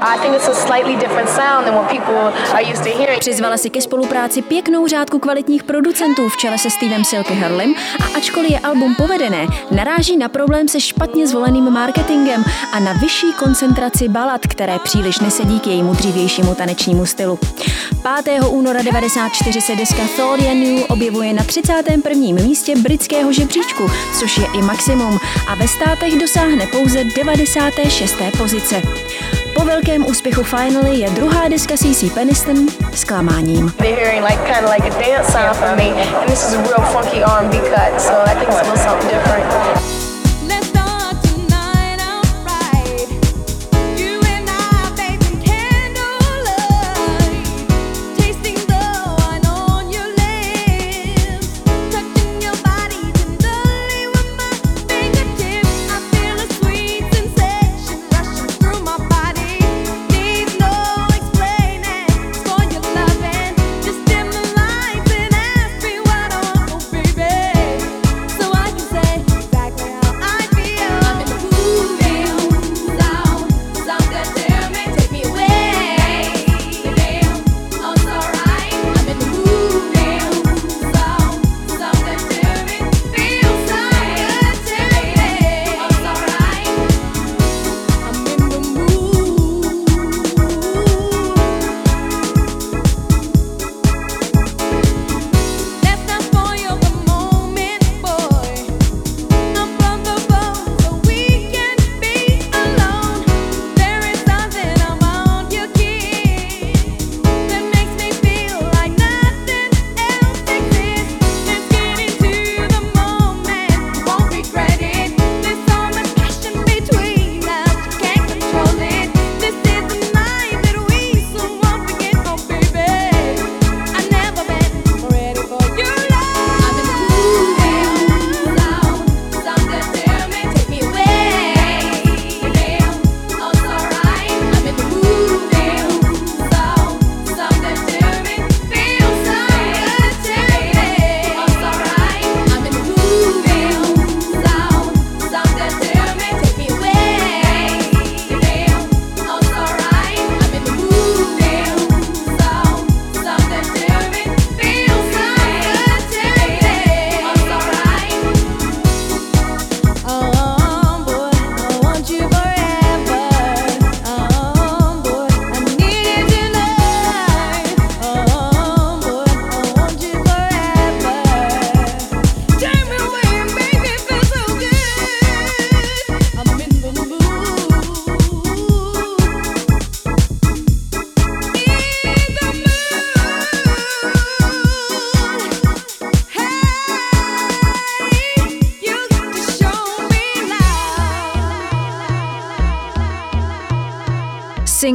Přizvala 3.20 3.58
si 3.58 3.70
ke 3.70 3.82
spolupráci 3.82 4.42
pěknou 4.42 4.88
řádku 4.88 5.20
kvalitních 5.20 5.64
producentů 5.64 6.30
v 6.30 6.38
čele 6.38 6.58
se 6.58 6.70
Stevem 6.70 7.06
Silky 7.06 7.34
Hurlem 7.34 7.74
a 8.00 8.18
ačkoliv 8.18 8.52
je 8.52 8.60
album 8.60 8.96
povedené, 8.96 9.48
naráží 9.72 10.18
na 10.18 10.30
problém 10.30 10.68
se 10.68 10.80
špatně 10.80 11.28
zvoleným 11.28 11.70
marketingem 11.70 12.44
a 12.72 12.80
na 12.80 12.94
vyšší 12.94 13.34
koncentraci 13.40 14.08
balad, 14.10 14.42
které 14.48 14.80
příliš 14.80 15.20
nesedí 15.20 15.60
k 15.60 15.68
jejímu 15.68 15.94
dřívějšímu 15.94 16.56
tanečnímu 16.56 17.06
stylu. 17.06 17.40
5. 18.24 18.42
února 18.50 18.82
94 18.82 19.62
se 19.62 19.76
deska 19.76 20.02
Thought 20.16 20.42
You 20.42 20.52
Knew 20.52 20.84
objevuje 20.90 21.34
na 21.34 21.44
31. 21.44 22.44
místě 22.44 22.76
britského 22.76 23.34
žebříčku, 23.34 23.65
což 24.20 24.38
je 24.38 24.46
i 24.54 24.62
maximum 24.62 25.20
a 25.48 25.56
ve 25.56 25.68
státech 25.68 26.18
dosáhne 26.18 26.68
pouze 26.68 27.04
96. 27.04 28.16
pozice. 28.38 28.82
Po 29.56 29.66
velkém 29.66 30.06
úspěchu 30.06 30.44
Finally 30.44 31.00
je 31.00 31.10
druhá 31.10 31.48
deska 31.48 31.78
CC 31.78 32.14
Peniston 32.14 32.68
zklamáním. 32.94 33.72
They're 33.72 34.06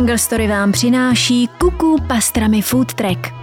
Single 0.00 0.18
Story 0.18 0.48
vám 0.48 0.72
přináší 0.72 1.48
Kuku 1.58 1.96
Pastrami 2.08 2.62
Food 2.62 2.94
Track. 2.94 3.39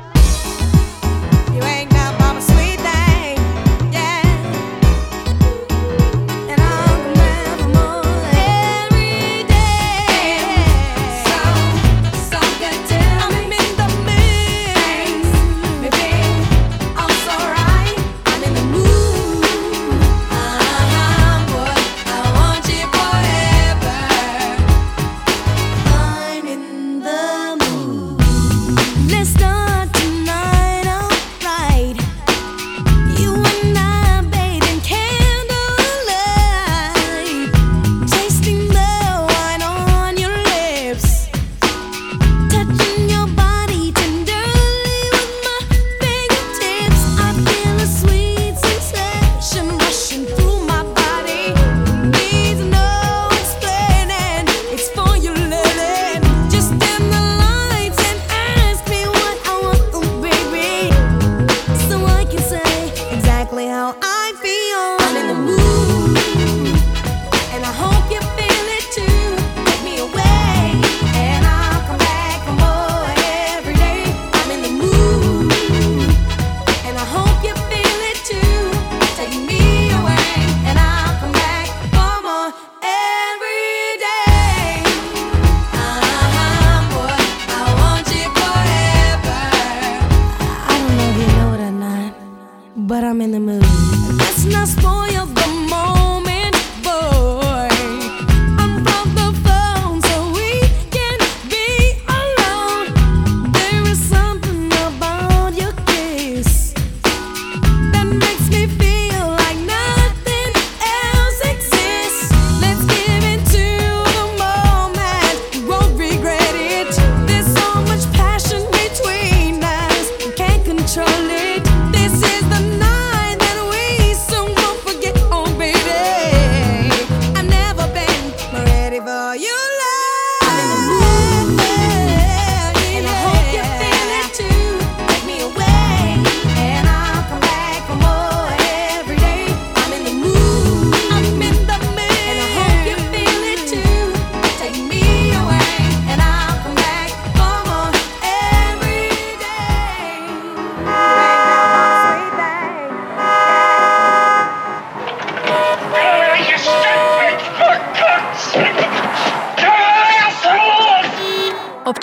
But 92.97 93.03
I'm 93.03 93.21
in 93.21 93.31
the 93.31 93.39
mood. 93.39 93.76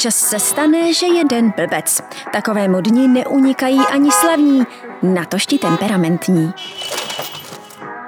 Občas 0.04 0.28
se 0.28 0.38
stane, 0.38 0.94
že 0.94 1.06
jeden 1.06 1.50
blbec. 1.50 2.00
Takovému 2.32 2.80
dni 2.80 3.08
neunikají 3.08 3.80
ani 3.92 4.12
slavní, 4.12 4.66
natožti 5.02 5.58
temperamentní. 5.58 6.54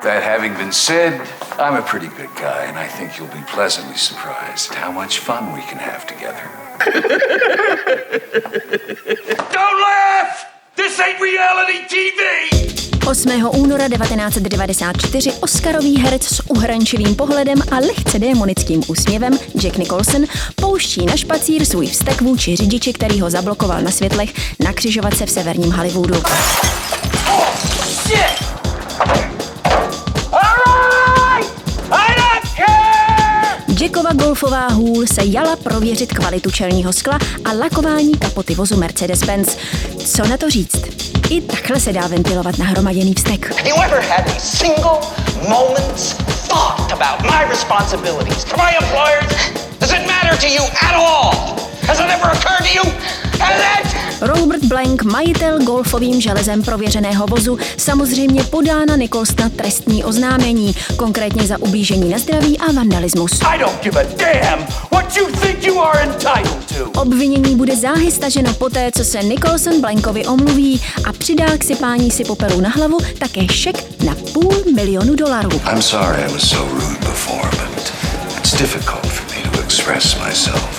That 0.03 0.22
having 0.22 0.57
been 0.57 0.72
said, 0.72 1.14
I'm 1.59 1.74
a 1.74 1.82
pretty 1.82 2.09
good 2.09 2.30
guy, 2.34 2.68
and 2.68 2.78
I 2.78 2.88
think 2.99 3.18
you'll 3.18 3.34
be 3.34 3.44
pleasantly 3.55 3.99
surprised 3.99 4.74
how 4.74 4.92
much 4.92 5.20
fun 5.20 5.55
we 5.55 5.62
can 5.62 5.78
have 5.78 6.05
together. 6.07 6.42
8. 13.07 13.50
února 13.52 13.88
1994 13.88 15.32
Oscarový 15.40 15.98
herec 15.98 16.24
s 16.24 16.42
uhrančivým 16.50 17.14
pohledem 17.14 17.59
a 17.70 17.78
lehce 17.78 18.18
démonickým 18.18 18.82
úsměvem 18.86 19.38
Jack 19.59 19.76
Nicholson 19.76 20.24
pouští 20.54 21.07
na 21.07 21.16
špacír 21.16 21.64
svůj 21.64 21.86
vztek 21.86 22.20
vůči 22.20 22.57
řidiči, 22.57 22.92
který 22.92 23.20
ho 23.20 23.30
zablokoval 23.30 23.82
na 23.82 23.90
světlech 23.90 24.34
na 24.64 24.72
křižovatce 24.72 25.26
v 25.26 25.30
severním 25.30 25.72
Hollywoodu. 25.72 26.22
Jackova 33.80 34.12
golfová 34.12 34.68
hůl 34.68 35.04
se 35.07 35.20
jala 35.24 35.57
prověřit 35.57 36.12
kvalitu 36.12 36.50
čelního 36.50 36.92
skla 36.92 37.18
a 37.44 37.52
lakování 37.52 38.12
kapoty 38.12 38.54
vozu 38.54 38.76
Mercedes-Benz. 38.76 39.57
Co 40.07 40.28
na 40.28 40.36
to 40.36 40.50
říct? 40.50 40.95
I 41.31 41.41
takhle 41.41 41.81
se 41.81 41.93
dá 41.93 42.07
ventilovat 42.07 42.59
nahromaděný 42.59 43.14
vztek. 43.14 43.62
Does 49.81 49.93
it 49.93 50.07
matter 50.07 50.37
to 50.41 50.47
you 50.47 50.62
at 50.83 50.95
all? 50.95 51.57
Has 51.87 52.01
it 52.01 52.07
ever 52.07 52.31
occurred 52.33 52.64
to 52.66 52.74
you? 52.74 52.93
Has 53.41 53.81
it? 53.81 53.95
Robert 54.21 54.64
Blank, 54.64 55.03
majitel 55.03 55.59
golfovým 55.59 56.21
železem 56.21 56.62
prověřeného 56.62 57.27
vozu, 57.27 57.59
samozřejmě 57.77 58.45
podá 58.45 58.85
na 58.85 58.97
Nicholsona 58.97 59.49
trestní 59.49 60.05
oznámení, 60.05 60.75
konkrétně 60.97 61.47
za 61.47 61.59
ublížení 61.59 62.11
na 62.11 62.19
zdraví 62.19 62.59
a 62.59 62.73
vandalismus. 62.73 63.41
Obvinění 66.97 67.57
bude 67.57 67.77
záhy 67.77 68.11
staženo 68.11 68.55
poté, 68.55 68.91
co 68.97 69.05
se 69.05 69.23
Nicholson 69.23 69.81
Blankovi 69.81 70.27
omluví 70.27 70.83
a 71.05 71.12
přidá 71.12 71.57
k 71.59 71.64
sypání 71.64 72.11
si 72.11 72.25
popelu 72.25 72.61
na 72.61 72.69
hlavu 72.69 72.99
také 73.19 73.49
šek 73.53 74.05
na 74.05 74.14
půl 74.33 74.55
milionu 74.75 75.14
dolarů. 75.14 75.51
I'm 75.73 75.83
sorry 75.83 76.25
I 76.25 76.33
was 76.33 76.51
so 76.51 76.75
rude 76.75 77.01
before, 77.01 77.51
but 77.51 77.93
it's 78.39 78.59
difficult 78.59 79.07
for 79.07 79.37
me 79.37 79.51
to 79.51 79.62
express 79.62 80.17
myself 80.29 80.76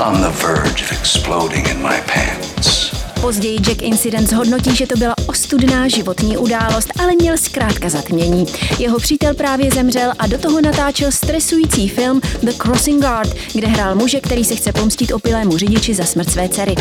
on 0.00 0.20
the 0.20 0.30
verge 0.46 0.82
of 0.82 0.92
exploding 0.92 1.68
in 1.68 1.82
my 1.82 2.00
pants. 2.06 2.94
Později 3.20 3.58
Jack 3.60 3.82
Incident 3.82 4.28
zhodnotí, 4.28 4.76
že 4.76 4.86
to 4.86 4.96
byla 4.96 5.14
ostudná 5.26 5.88
životní 5.88 6.36
událost, 6.36 6.88
ale 6.98 7.12
měl 7.12 7.38
zkrátka 7.38 7.88
zatmění. 7.88 8.46
Jeho 8.78 8.98
přítel 8.98 9.34
právě 9.34 9.70
zemřel 9.70 10.12
a 10.18 10.26
do 10.26 10.38
toho 10.38 10.60
natáčel 10.60 11.12
stresující 11.12 11.88
film 11.88 12.20
The 12.42 12.52
Crossing 12.52 13.02
Guard, 13.02 13.34
kde 13.54 13.66
hrál 13.66 13.94
muže, 13.94 14.20
který 14.20 14.44
se 14.44 14.56
chce 14.56 14.72
pomstit 14.72 15.12
opilému 15.12 15.58
řidiči 15.58 15.94
za 15.94 16.04
smrt 16.04 16.30
své 16.30 16.48
dcery. 16.48 16.74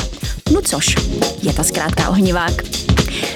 No 0.54 0.62
což, 0.62 0.96
je 1.42 1.54
ta 1.54 1.64
zkrátka 1.64 2.10
ohnivák. 2.10 2.64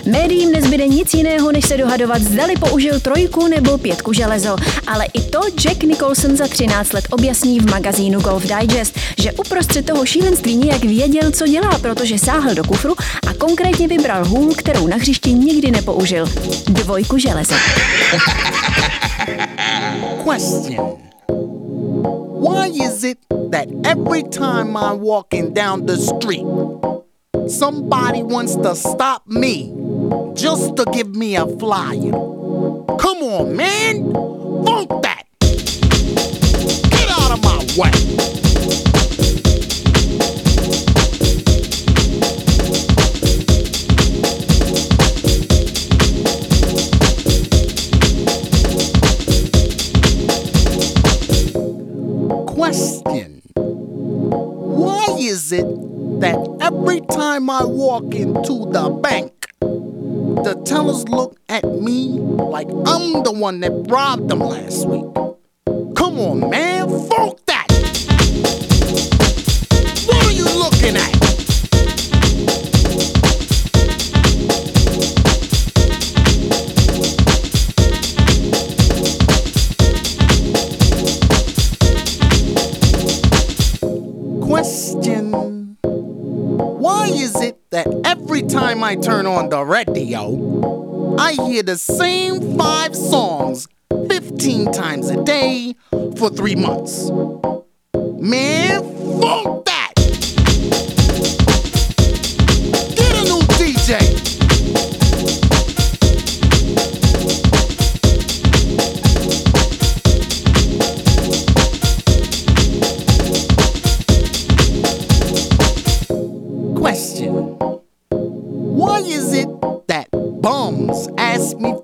Médiím 0.05 0.51
nezbyde 0.51 0.87
nic 0.87 1.13
jiného, 1.13 1.51
než 1.51 1.65
se 1.65 1.77
dohadovat, 1.77 2.21
zdali 2.21 2.53
použil 2.55 2.99
trojku 2.99 3.47
nebo 3.47 3.77
pětku 3.77 4.13
železo. 4.13 4.55
Ale 4.87 5.05
i 5.13 5.21
to 5.21 5.39
Jack 5.61 5.83
Nicholson 5.83 6.37
za 6.37 6.47
13 6.47 6.93
let 6.93 7.07
objasní 7.11 7.59
v 7.59 7.71
magazínu 7.71 8.21
Golf 8.21 8.43
Digest, 8.43 8.99
že 9.19 9.31
uprostřed 9.31 9.85
toho 9.85 10.05
šílenství 10.05 10.55
nějak 10.55 10.81
věděl, 10.81 11.31
co 11.31 11.47
dělá, 11.47 11.79
protože 11.81 12.19
sáhl 12.19 12.55
do 12.55 12.63
kufru 12.63 12.95
a 13.27 13.33
konkrétně 13.33 13.87
vybral 13.87 14.25
hůl, 14.25 14.55
kterou 14.55 14.87
na 14.87 14.97
hřišti 14.97 15.33
nikdy 15.33 15.71
nepoužil. 15.71 16.25
Dvojku 16.67 17.17
železo. 17.17 17.55
Question 20.23 20.97
Why 22.39 22.67
is 22.67 23.03
it 23.03 23.17
that 23.51 23.67
every 23.83 24.23
time 24.23 24.77
I'm 24.77 24.99
walking 25.01 25.53
down 25.53 25.85
the 25.85 25.97
street, 25.97 26.45
somebody 27.49 28.23
wants 28.23 28.55
to 28.55 28.75
stop 28.75 29.27
me 29.27 29.73
just 30.35 30.75
to 30.77 30.85
give 30.91 31.15
me 31.15 31.35
a 31.35 31.45
flyer? 31.45 32.11
Come 32.11 33.23
on, 33.23 33.55
man! 33.55 34.13
Funk 34.65 34.89
that! 35.03 35.23
Get 35.39 37.09
out 37.09 37.31
of 37.31 37.43
my 37.43 37.65
way! 37.77 38.36
I 57.49 57.63
walk 57.63 58.13
into 58.13 58.69
the 58.71 58.89
bank, 59.01 59.31
the 59.59 60.61
tellers 60.65 61.07
look 61.07 61.37
at 61.47 61.63
me 61.63 62.09
like 62.09 62.67
I'm 62.85 63.23
the 63.23 63.31
one 63.31 63.61
that 63.61 63.71
robbed 63.87 64.29
them 64.29 64.39
last 64.39 64.87
week? 64.87 65.05
Come 65.95 66.19
on, 66.19 66.49
man, 66.49 66.66
turn 89.27 89.37
on 89.37 89.49
the 89.49 89.63
radio, 89.63 91.15
I 91.17 91.33
hear 91.33 91.63
the 91.63 91.77
same 91.77 92.57
five 92.57 92.95
songs 92.95 93.67
15 94.09 94.71
times 94.71 95.09
a 95.09 95.21
day 95.23 95.75
for 96.17 96.29
three 96.29 96.55
months? 96.55 97.09
Man, 98.19 98.83
fuck 99.19 99.65
that! 99.65 99.93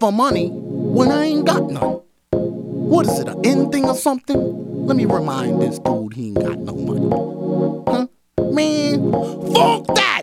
For 0.04 0.12
money 0.12 0.50
when 0.50 1.10
I 1.10 1.28
ain't 1.28 1.46
got 1.46 1.72
none? 1.72 2.02
What 2.32 3.08
is 3.08 3.20
it, 3.20 3.30
an 3.30 3.40
end 3.46 3.72
thing 3.72 3.86
or 3.86 3.96
something? 3.96 4.86
Let 4.86 4.98
me 4.98 5.06
remind 5.06 5.62
this 5.62 5.80
dude 5.80 6.14
he 6.14 6.28
ain't 6.28 6.42
got 6.42 6.60
no 6.60 6.76
money. 6.76 7.08
Huh? 7.88 8.08
Man, 8.52 9.14
fuck 9.54 9.96
that! 9.96 10.23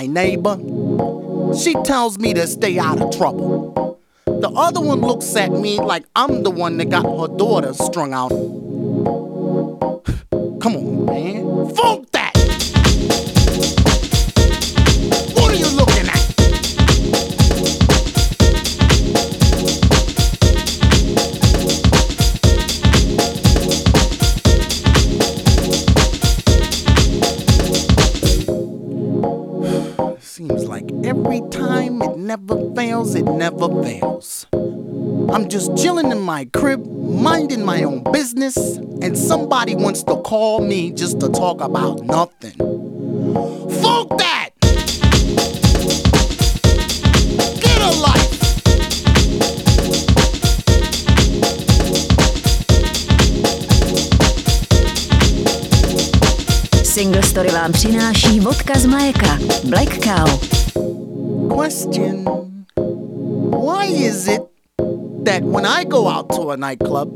My 0.00 0.06
neighbor, 0.06 0.56
she 1.54 1.74
tells 1.82 2.18
me 2.18 2.32
to 2.32 2.46
stay 2.46 2.78
out 2.78 3.02
of 3.02 3.14
trouble. 3.14 3.98
The 4.24 4.48
other 4.56 4.80
one 4.80 5.02
looks 5.02 5.36
at 5.36 5.52
me 5.52 5.78
like 5.78 6.06
I'm 6.16 6.42
the 6.42 6.50
one 6.50 6.78
that 6.78 6.88
got 6.88 7.04
her 7.04 7.28
daughter 7.36 7.74
strung 7.74 8.14
out. 8.14 8.30
Come 10.62 10.76
on, 10.76 11.04
man. 11.04 11.74
Funk 11.74 12.09
fails, 33.00 33.14
it 33.14 33.24
never 33.24 33.68
fails. 33.82 34.46
I'm 34.52 35.48
just 35.48 35.76
chilling 35.76 36.10
in 36.10 36.20
my 36.20 36.46
crib, 36.46 36.86
minding 36.86 37.64
my 37.64 37.82
own 37.82 38.02
business, 38.12 38.56
and 39.02 39.16
somebody 39.16 39.74
wants 39.74 40.02
to 40.04 40.16
call 40.22 40.60
me 40.60 40.90
just 40.92 41.20
to 41.20 41.28
talk 41.28 41.60
about 41.60 42.02
nothing. 42.04 42.56
Fuck 43.82 44.18
that! 44.18 44.50
Get 47.60 47.80
a 47.80 47.90
life! 48.00 48.36
Single 56.84 57.22
Story 57.22 57.48
vám 57.48 57.72
přináší 57.72 58.40
vodka 58.40 58.78
z 58.78 58.86
mléka 58.86 59.38
Black 59.64 59.98
Cow. 59.98 60.40
Question 61.48 62.49
Why 63.80 63.86
is 63.86 64.28
it 64.28 64.42
that 65.24 65.42
when 65.42 65.64
I 65.64 65.84
go 65.84 66.06
out 66.06 66.28
to 66.36 66.50
a 66.50 66.56
nightclub, 66.58 67.08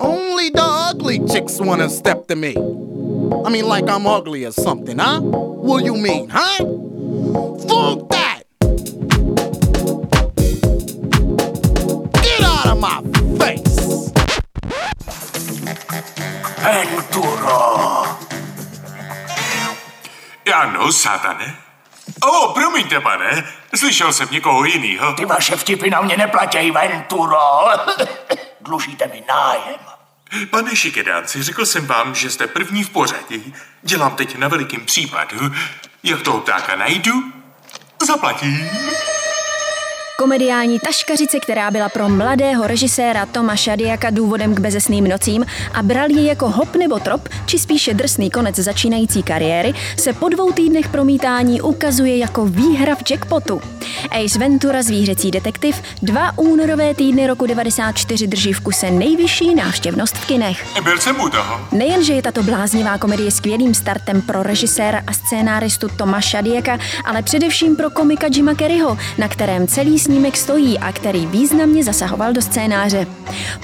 only 0.00 0.48
the 0.48 0.64
ugly 0.64 1.18
chicks 1.28 1.60
wanna 1.60 1.90
step 1.90 2.26
to 2.28 2.36
me? 2.36 2.56
I 2.56 3.50
mean, 3.50 3.66
like 3.68 3.86
I'm 3.86 4.06
ugly 4.06 4.46
or 4.46 4.52
something, 4.52 4.96
huh? 4.96 5.20
What 5.20 5.84
you 5.84 5.94
mean, 5.94 6.30
huh? 6.32 6.56
Fuck 7.68 8.08
that! 8.08 8.44
Get 12.24 12.40
out 12.40 12.68
of 12.72 12.80
my 12.80 13.02
face! 13.36 14.10
Venturo! 16.64 18.16
Ano, 20.46 20.88
satane. 20.88 21.56
Oh, 22.22 22.48
o, 22.48 22.54
promiňte, 22.54 23.02
pane, 23.02 23.61
slyšel 23.76 24.12
jsem 24.12 24.28
někoho 24.30 24.64
jinýho. 24.64 25.12
Ty 25.12 25.24
vaše 25.24 25.56
vtipy 25.56 25.90
na 25.90 26.00
mě 26.00 26.16
neplatí, 26.16 26.70
Venturo. 26.70 27.38
Dlužíte 28.60 29.06
mi 29.06 29.22
nájem. 29.28 29.80
Pane 30.50 30.76
Šikedánci, 30.76 31.42
řekl 31.42 31.66
jsem 31.66 31.86
vám, 31.86 32.14
že 32.14 32.30
jste 32.30 32.46
první 32.46 32.84
v 32.84 32.90
pořadí. 32.90 33.54
Dělám 33.82 34.16
teď 34.16 34.36
na 34.36 34.48
velikým 34.48 34.86
případu. 34.86 35.50
Jak 36.02 36.22
toho 36.22 36.40
ptáka 36.40 36.76
najdu, 36.76 37.12
zaplatím. 38.06 38.70
Komediální 40.18 40.78
taškařice, 40.78 41.40
která 41.40 41.70
byla 41.70 41.88
pro 41.88 42.08
mladého 42.08 42.66
režiséra 42.66 43.26
Toma 43.26 43.56
Šadiaka 43.56 44.10
důvodem 44.10 44.54
k 44.54 44.60
bezesným 44.60 45.04
nocím 45.04 45.46
a 45.74 45.82
bral 45.82 46.10
ji 46.10 46.26
jako 46.26 46.48
hop 46.48 46.76
nebo 46.76 46.98
trop, 46.98 47.28
či 47.46 47.58
spíše 47.58 47.94
drsný 47.94 48.30
konec 48.30 48.56
začínající 48.56 49.22
kariéry, 49.22 49.74
se 49.96 50.12
po 50.12 50.28
dvou 50.28 50.52
týdnech 50.52 50.88
promítání 50.88 51.60
ukazuje 51.60 52.18
jako 52.18 52.46
výhra 52.46 52.94
v 52.94 53.10
jackpotu. 53.10 53.60
Ace 54.10 54.38
Ventura, 54.38 54.82
zvířecí 54.82 55.30
detektiv, 55.30 55.82
dva 56.02 56.38
únorové 56.38 56.94
týdny 56.94 57.26
roku 57.26 57.46
94 57.46 58.26
drží 58.26 58.52
v 58.52 58.60
kuse 58.60 58.90
nejvyšší 58.90 59.54
návštěvnost 59.54 60.16
v 60.16 60.26
kinech. 60.26 60.64
Byl 60.84 60.98
jsem 60.98 61.20
u 61.20 61.28
toho. 61.28 61.60
Nejenže 61.72 62.12
je 62.12 62.22
tato 62.22 62.42
bláznivá 62.42 62.98
komedie 62.98 63.30
skvělým 63.30 63.74
startem 63.74 64.22
pro 64.22 64.42
režiséra 64.42 65.02
a 65.06 65.12
scénáristu 65.12 65.88
Toma 65.88 66.20
Šadieka, 66.20 66.78
ale 67.04 67.22
především 67.22 67.76
pro 67.76 67.90
komika 67.90 68.26
Jima 68.30 68.54
Kerryho, 68.54 68.98
na 69.18 69.28
kterém 69.28 69.66
celý 69.66 69.98
snímek 70.02 70.36
stojí 70.36 70.78
a 70.78 70.92
který 70.92 71.26
významně 71.26 71.84
zasahoval 71.84 72.32
do 72.32 72.42
scénáře. 72.42 73.06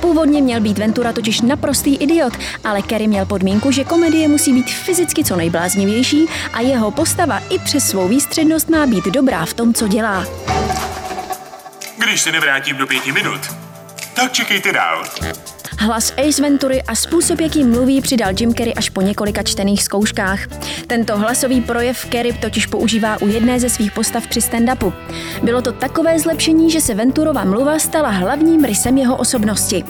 Původně 0.00 0.42
měl 0.42 0.60
být 0.60 0.78
Ventura 0.78 1.12
totiž 1.12 1.40
naprostý 1.40 1.96
idiot, 1.96 2.32
ale 2.64 2.82
Kerry 2.82 3.06
měl 3.06 3.26
podmínku, 3.26 3.70
že 3.70 3.84
komedie 3.84 4.28
musí 4.28 4.52
být 4.52 4.70
fyzicky 4.70 5.24
co 5.24 5.36
nejbláznivější 5.36 6.26
a 6.52 6.60
jeho 6.60 6.90
postava 6.90 7.42
i 7.50 7.58
přes 7.58 7.88
svou 7.88 8.08
výstřednost 8.08 8.68
má 8.68 8.86
být 8.86 9.04
dobrá 9.04 9.44
v 9.44 9.54
tom, 9.54 9.74
co 9.74 9.88
dělá. 9.88 10.26
Když 11.98 12.20
se 12.20 12.32
nevrátím 12.32 12.76
do 12.76 12.86
pěti 12.86 13.12
minut, 13.12 13.40
tak 14.14 14.32
čekejte 14.32 14.72
dál. 14.72 15.04
Hlas 15.80 16.12
Ace 16.28 16.42
Ventury 16.42 16.82
a 16.82 16.94
způsob, 16.94 17.40
jakým 17.40 17.70
mluví, 17.70 18.00
přidal 18.00 18.32
Jim 18.40 18.54
Carrey 18.54 18.72
až 18.76 18.90
po 18.90 19.02
několika 19.02 19.42
čtených 19.42 19.82
zkouškách. 19.82 20.46
Tento 20.86 21.18
hlasový 21.18 21.60
projev 21.60 22.06
Carrey 22.12 22.32
totiž 22.32 22.66
používá 22.66 23.22
u 23.22 23.28
jedné 23.28 23.60
ze 23.60 23.68
svých 23.68 23.92
postav 23.92 24.26
při 24.26 24.40
stand-upu. 24.40 24.92
Bylo 25.42 25.62
to 25.62 25.72
takové 25.72 26.18
zlepšení, 26.18 26.70
že 26.70 26.80
se 26.80 26.94
Venturova 26.94 27.44
mluva 27.44 27.78
stala 27.78 28.10
hlavním 28.10 28.64
rysem 28.64 28.98
jeho 28.98 29.16
osobnosti. 29.16 29.84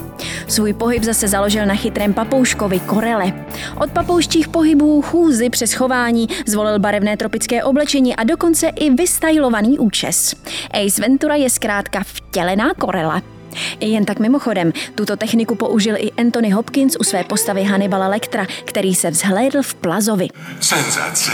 Svůj 0.49 0.73
pohyb 0.73 1.03
zase 1.03 1.29
založil 1.29 1.67
na 1.67 1.75
chytrém 1.75 2.15
papouškovi 2.15 2.81
Korele. 2.81 3.33
Od 3.81 3.91
papouštích 3.91 4.49
pohybů, 4.49 5.03
chůzy 5.03 5.51
přes 5.51 5.73
chování 5.73 6.29
zvolil 6.47 6.79
barevné 6.79 7.17
tropické 7.17 7.65
oblečení 7.65 8.17
a 8.17 8.25
dokonce 8.25 8.69
i 8.69 8.91
vystajlovaný 8.91 9.79
účes. 9.79 10.35
Ace 10.71 11.03
Ventura 11.03 11.35
je 11.35 11.51
zkrátka 11.51 12.03
vtělená 12.05 12.75
Korela. 12.75 13.38
Jen 13.81 14.05
tak 14.05 14.19
mimochodem, 14.19 14.73
tuto 14.95 15.17
techniku 15.17 15.55
použil 15.55 15.97
i 15.99 16.13
Anthony 16.13 16.51
Hopkins 16.51 16.97
u 17.01 17.05
své 17.05 17.25
postavy 17.25 17.65
Hannibala 17.65 18.09
Lectra, 18.09 18.47
který 18.65 18.95
se 18.95 19.11
vzhlédl 19.11 19.63
v 19.63 19.75
Plazovi. 19.75 20.29
Senzace. 20.61 21.31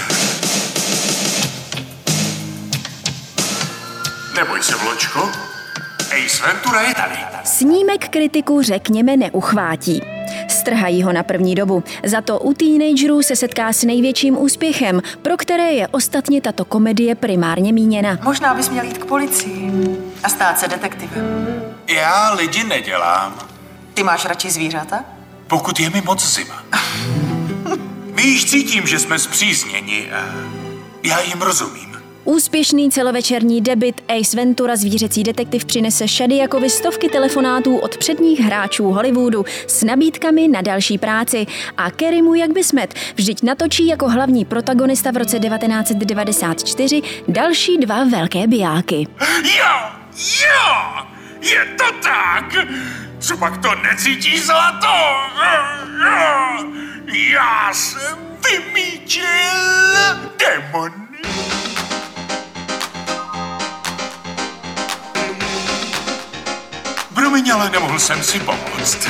Neboj 4.36 4.62
se, 4.62 4.76
Vločko. 4.76 5.30
Ace 6.04 6.42
Ventura 6.46 6.80
je 6.80 6.94
tady. 6.94 7.14
Snímek 7.44 8.08
kritiku 8.08 8.62
řekněme 8.62 9.16
neuchvátí. 9.16 10.02
Strhají 10.48 11.02
ho 11.02 11.12
na 11.12 11.22
první 11.22 11.54
dobu. 11.54 11.84
Za 12.04 12.20
to 12.20 12.38
u 12.38 12.52
teenagerů 12.52 13.22
se 13.22 13.36
setká 13.36 13.72
s 13.72 13.84
největším 13.84 14.38
úspěchem, 14.38 15.00
pro 15.22 15.36
které 15.36 15.72
je 15.72 15.88
ostatně 15.88 16.40
tato 16.40 16.64
komedie 16.64 17.14
primárně 17.14 17.72
míněna. 17.72 18.18
Možná 18.22 18.54
bys 18.54 18.70
měl 18.70 18.84
jít 18.84 18.98
k 18.98 19.04
policii 19.04 19.72
a 20.24 20.28
stát 20.28 20.58
se 20.58 20.68
detektivem. 20.68 21.53
Já 21.88 22.32
lidi 22.34 22.64
nedělám, 22.64 23.34
Ty 23.94 24.02
máš 24.02 24.24
radši 24.24 24.50
zvířata? 24.50 25.04
pokud 25.46 25.80
je 25.80 25.90
mi 25.90 26.00
moc 26.00 26.34
zima. 26.34 26.62
Víš, 28.14 28.44
cítím, 28.50 28.86
že 28.86 28.98
jsme 28.98 29.18
zpřízněni 29.18 30.10
a 30.12 30.24
já 31.02 31.20
jim 31.20 31.42
rozumím. 31.42 31.94
Úspěšný 32.24 32.90
celovečerní 32.90 33.60
debit 33.60 34.00
Ace 34.08 34.36
Ventura 34.36 34.76
zvířecí 34.76 35.22
detektiv 35.22 35.64
přinese 35.64 36.06
Shadiakovi 36.08 36.70
stovky 36.70 37.08
telefonátů 37.08 37.76
od 37.78 37.96
předních 37.96 38.40
hráčů 38.40 38.84
Hollywoodu 38.84 39.44
s 39.66 39.82
nabídkami 39.82 40.48
na 40.48 40.60
další 40.60 40.98
práci 40.98 41.46
a 41.76 41.90
Kerrymu, 41.90 42.34
jak 42.34 42.50
by 42.52 42.64
smet, 42.64 42.94
vždyť 43.14 43.42
natočí 43.42 43.86
jako 43.86 44.08
hlavní 44.08 44.44
protagonista 44.44 45.10
v 45.10 45.16
roce 45.16 45.38
1994 45.38 47.02
další 47.28 47.78
dva 47.78 48.04
velké 48.04 48.46
bijáky. 48.46 49.06
Jo, 49.58 49.90
jo, 50.16 51.04
je 51.44 51.64
to 51.64 51.92
tak. 52.02 52.54
Co 53.18 53.36
pak 53.36 53.56
to 53.56 53.74
necítíš 53.74 54.46
zlato? 54.46 54.94
Já 57.32 57.70
jsem 57.72 58.18
vymítil 58.50 59.24
demon. 60.38 60.92
Promiň, 67.14 67.50
ale 67.50 67.70
nemohl 67.70 67.98
jsem 67.98 68.22
si 68.22 68.40
pomoct. 68.40 69.08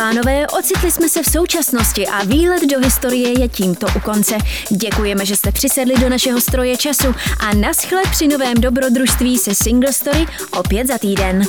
Pánové, 0.00 0.46
ocitli 0.46 0.90
jsme 0.90 1.08
se 1.08 1.22
v 1.22 1.30
současnosti 1.30 2.06
a 2.06 2.24
výlet 2.24 2.62
do 2.62 2.80
historie 2.80 3.40
je 3.40 3.48
tímto 3.48 3.86
u 3.96 4.00
konce. 4.00 4.38
Děkujeme, 4.70 5.26
že 5.26 5.36
jste 5.36 5.52
přisedli 5.52 5.94
do 5.98 6.08
našeho 6.08 6.40
stroje 6.40 6.76
času 6.76 7.14
a 7.40 7.54
naschle 7.54 8.02
při 8.10 8.28
novém 8.28 8.54
dobrodružství 8.54 9.38
se 9.38 9.54
Single 9.54 9.92
Story 9.92 10.26
opět 10.50 10.86
za 10.86 10.98
týden. 10.98 11.42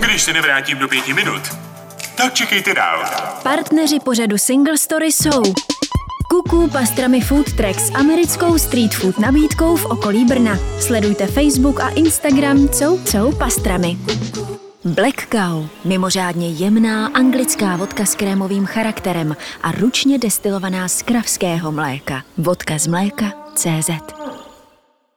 Když 0.00 0.22
se 0.22 0.32
nevrátím 0.32 0.78
do 0.78 0.88
pěti 0.88 1.14
minut, 1.14 1.42
tak 2.16 2.34
čekejte 2.34 2.74
dál. 2.74 3.04
Partneři 3.42 4.00
pořadu 4.04 4.38
Single 4.38 4.78
Story 4.78 5.06
jsou 5.06 5.42
Kuku 6.30 6.68
Pastrami 6.68 7.20
Food 7.20 7.52
Track 7.52 7.80
s 7.80 7.94
americkou 7.94 8.58
street 8.58 8.94
food 8.94 9.18
nabídkou 9.18 9.76
v 9.76 9.86
okolí 9.86 10.24
Brna. 10.24 10.58
Sledujte 10.80 11.26
Facebook 11.26 11.80
a 11.80 11.88
Instagram 11.88 12.68
Cou 12.68 12.98
Cou 13.04 13.32
Pastrami. 13.32 13.98
Black 14.94 15.28
Cow, 15.30 15.68
mimořádně 15.84 16.48
jemná 16.50 17.06
anglická 17.06 17.76
vodka 17.76 18.04
s 18.04 18.14
krémovým 18.14 18.66
charakterem 18.66 19.36
a 19.62 19.72
ručně 19.72 20.18
destilovaná 20.18 20.88
z 20.88 21.02
kravského 21.02 21.72
mléka. 21.72 22.22
Vodka 22.38 22.78
z 22.78 22.86
mléka 22.86 23.32
CZ. 23.54 24.17